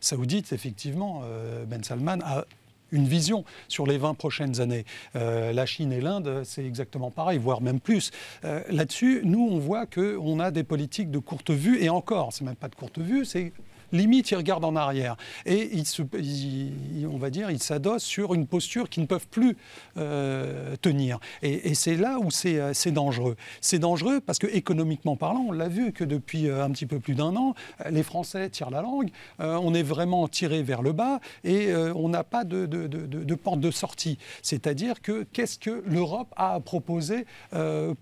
[0.00, 1.22] saoudite, effectivement,
[1.66, 2.44] Ben Salman a
[2.92, 4.84] une vision sur les 20 prochaines années.
[5.14, 8.12] la Chine et l'Inde, c'est exactement pareil, voire même plus.
[8.42, 12.56] Là-dessus, nous, on voit qu'on a des politiques de courte vue, et encore, c'est même
[12.56, 13.52] pas de courte vue, c'est
[13.96, 15.16] limite, ils regardent en arrière.
[15.44, 19.56] Et ils se, on va dire, ils s'adossent sur une posture qu'ils ne peuvent plus
[19.96, 21.18] euh, tenir.
[21.42, 23.36] Et, c'est là où euh, c'est dangereux.
[23.60, 27.00] C'est dangereux parce que économiquement parlant, on l'a vu que depuis euh, un petit peu
[27.00, 27.54] plus d'un an,
[27.90, 32.24] les Français tirent la langue, on est vraiment tiré vers le bas et on n'a
[32.24, 34.18] pas de, de, de, porte de sortie.
[34.42, 37.26] C'est-à-dire que qu'est-ce que l'Europe a à proposer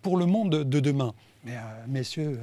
[0.03, 1.13] pour le monde de demain?
[1.45, 1.57] Mais,
[1.89, 2.39] Messieurs,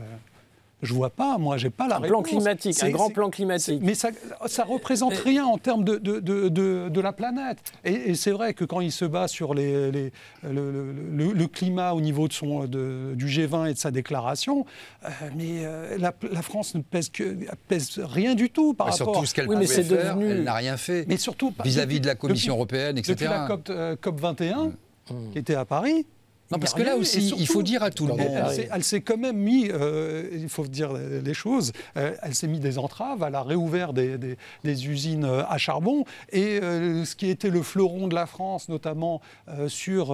[0.82, 3.82] je vois pas, moi, j'ai pas la un Plan climatique, un grand plan climatique.
[3.84, 4.10] Mais ça,
[4.48, 7.60] ça représente rien en termes de, de, de, de la planète.
[7.84, 10.12] Et, c'est vrai que quand il se bat sur les, les,
[10.44, 14.66] le, le, climat au niveau de son, du G20 et de sa déclaration,
[15.04, 19.14] euh, mais euh, la, la, France ne pèse, que, pèse rien du tout par rapport.
[19.14, 20.32] Surtout ce qu'elle oui, faire, devenu...
[20.32, 21.06] elle n'a rien fait.
[21.08, 23.14] Mais surtout vis-à-vis de la Commission européenne, etc.
[23.14, 25.32] Depuis la COP, 21, euh, mm.
[25.32, 26.06] qui était à Paris,
[26.52, 28.32] Non, parce que là aussi, il faut dire à tout le monde.
[28.72, 32.60] Elle s'est quand même mis, euh, il faut dire les choses, euh, elle s'est mis
[32.60, 36.06] des entraves, elle a réouvert des, des, usines euh, à charbon.
[36.32, 39.22] Et ce qui était le fleuron de la France, notamment
[39.68, 40.14] sur.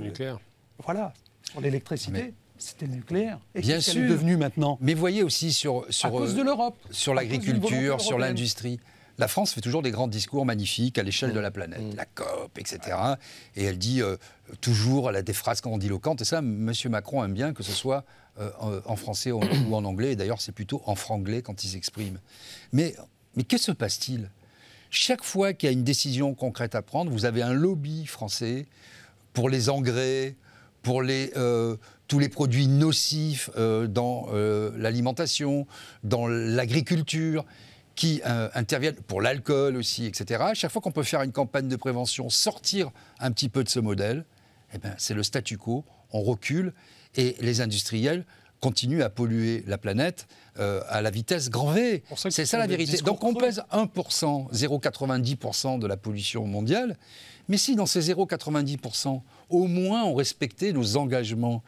[0.00, 0.38] nucléaire.
[0.84, 2.34] Voilà, sur l'électricité.
[2.58, 3.38] C'était le nucléaire.
[3.54, 4.02] Et Bien sûr.
[4.02, 4.78] est devenu maintenant?
[4.80, 6.76] Mais voyez aussi sur, sur, à cause de l'Europe.
[6.90, 8.80] Sur l'agriculture, sur l'industrie.
[9.18, 11.96] La France fait toujours des grands discours magnifiques à l'échelle de la planète, mm.
[11.96, 12.96] la COP, etc.
[13.54, 14.16] Et elle dit euh,
[14.60, 16.20] toujours, elle a des phrases grandiloquentes.
[16.20, 16.72] Et ça, M.
[16.90, 18.04] Macron aime bien que ce soit
[18.38, 18.50] euh,
[18.84, 20.12] en français ou en anglais.
[20.12, 22.18] Et d'ailleurs, c'est plutôt en franglais quand il s'exprime.
[22.72, 22.94] Mais,
[23.36, 24.30] mais que se passe-t-il?
[24.90, 28.66] Chaque fois qu'il y a une décision concrète à prendre, vous avez un lobby français
[29.32, 30.36] pour les engrais,
[30.82, 34.28] pour les, euh, tous les produits nocifs dans
[34.76, 35.66] l'alimentation,
[36.04, 37.44] dans l'agriculture
[37.96, 40.44] qui euh, interviennent pour l'alcool aussi, etc.
[40.54, 43.80] Chaque fois qu'on peut faire une campagne de prévention, sortir un petit peu de ce
[43.80, 44.24] modèle,
[44.74, 46.72] eh ben, c'est le statu quo, on recule
[47.16, 48.24] et les industriels
[48.60, 50.26] continuent à polluer la planète
[50.58, 52.02] euh, à la vitesse grand V.
[52.30, 52.98] C'est ça la vérité.
[52.98, 56.96] Donc on pèse 1%, 0,90% de la pollution mondiale,
[57.48, 59.20] mais si dans ces 0,90%,
[59.50, 61.62] au moins on respectait nos engagements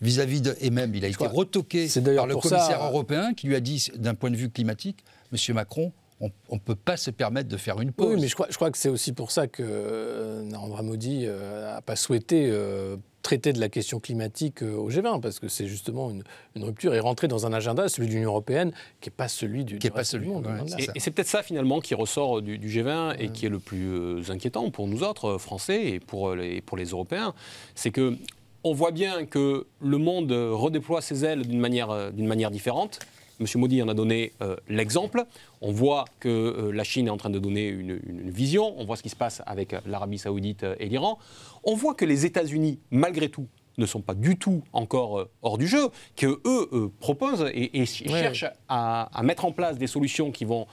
[0.00, 0.56] vis-à-vis de...
[0.60, 4.14] Et même, il a été retoqué par le commissaire européen qui lui a dit, d'un
[4.14, 5.54] point de vue climatique, M.
[5.54, 8.14] Macron, on ne peut pas se permettre de faire une pause.
[8.14, 11.26] Oui, mais je crois, je crois que c'est aussi pour ça que euh, Narendra Modi
[11.26, 15.66] n'a euh, pas souhaité euh, traiter de la question climatique au G20, parce que c'est
[15.66, 16.24] justement une,
[16.64, 19.78] rupture et rentrer dans un agenda, celui de l'Union européenne, qui n'est pas celui du,
[19.78, 20.48] qui pas celui, du monde.
[20.78, 24.70] et, c'est peut-être ça finalement qui ressort du, G20 et qui est le plus inquiétant
[24.70, 27.34] pour nous autres, Français, et pour les, pour les Européens.
[27.74, 28.16] C'est que
[28.64, 32.98] on voit bien que le monde redéploie ses ailes d'une manière, d'une manière différente
[33.40, 33.46] M.
[33.56, 35.24] Modi en a donné euh, l'exemple.
[35.60, 37.98] On voit que euh, la Chine est en train de donner une,
[38.30, 38.74] vision.
[38.78, 41.18] On voit ce qui se passe avec euh, l'Arabie saoudite et l'Iran.
[41.64, 45.68] On voit que les États-Unis, malgré tout, ne sont pas du tout encore hors du
[45.68, 50.66] jeu, qu'eux eux, proposent et, cherchent à, mettre en place des solutions qui vont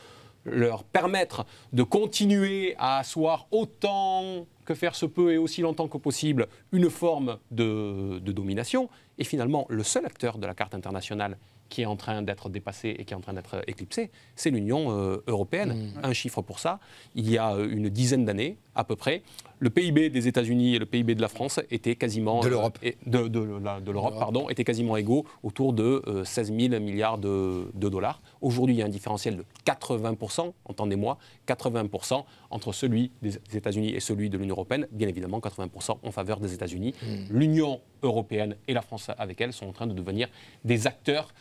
[0.43, 5.99] leur permettre de continuer à asseoir autant que faire se peut et aussi longtemps que
[5.99, 8.89] possible une forme de domination.
[9.19, 11.37] Et finalement, le seul acteur de la carte internationale
[11.69, 14.91] qui est en train d'être dépassé et qui est en train d'être éclipsé, c'est l'Union
[14.91, 15.91] euh, européenne.
[15.95, 15.99] Mm.
[16.03, 16.79] Un chiffre pour ça,
[17.15, 19.23] il y a euh, une dizaine d'années à peu près,
[19.59, 23.27] le PIB des États-Unis et le PIB de la France étaient quasiment de l'Europe, de,
[23.27, 28.21] de, l'Europe pardon, étaient quasiment égaux, autour de 16 euh, 000 milliards de, dollars.
[28.41, 33.99] Aujourd'hui, il y a un différentiel de 80% entendez-moi, 80% entre celui des États-Unis et
[33.99, 34.87] celui de l'Union européenne.
[34.91, 36.93] Bien évidemment, 80% en faveur des États-Unis.
[37.01, 37.37] Mm.
[37.37, 40.27] L'Union européenne et la France avec elle sont en train de devenir
[40.63, 41.33] des acteurs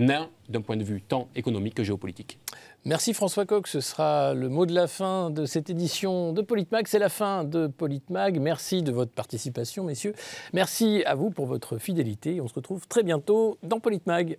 [0.00, 2.38] nains d'un point de vue tant économique que géopolitique.
[2.84, 6.86] Merci François Coq, ce sera le mot de la fin de cette édition de Politmag.
[6.88, 8.40] C'est la fin de Politmag.
[8.40, 10.14] Merci de votre participation, messieurs.
[10.52, 12.40] Merci à vous pour votre fidélité.
[12.40, 14.38] On se retrouve très bientôt dans Politmag.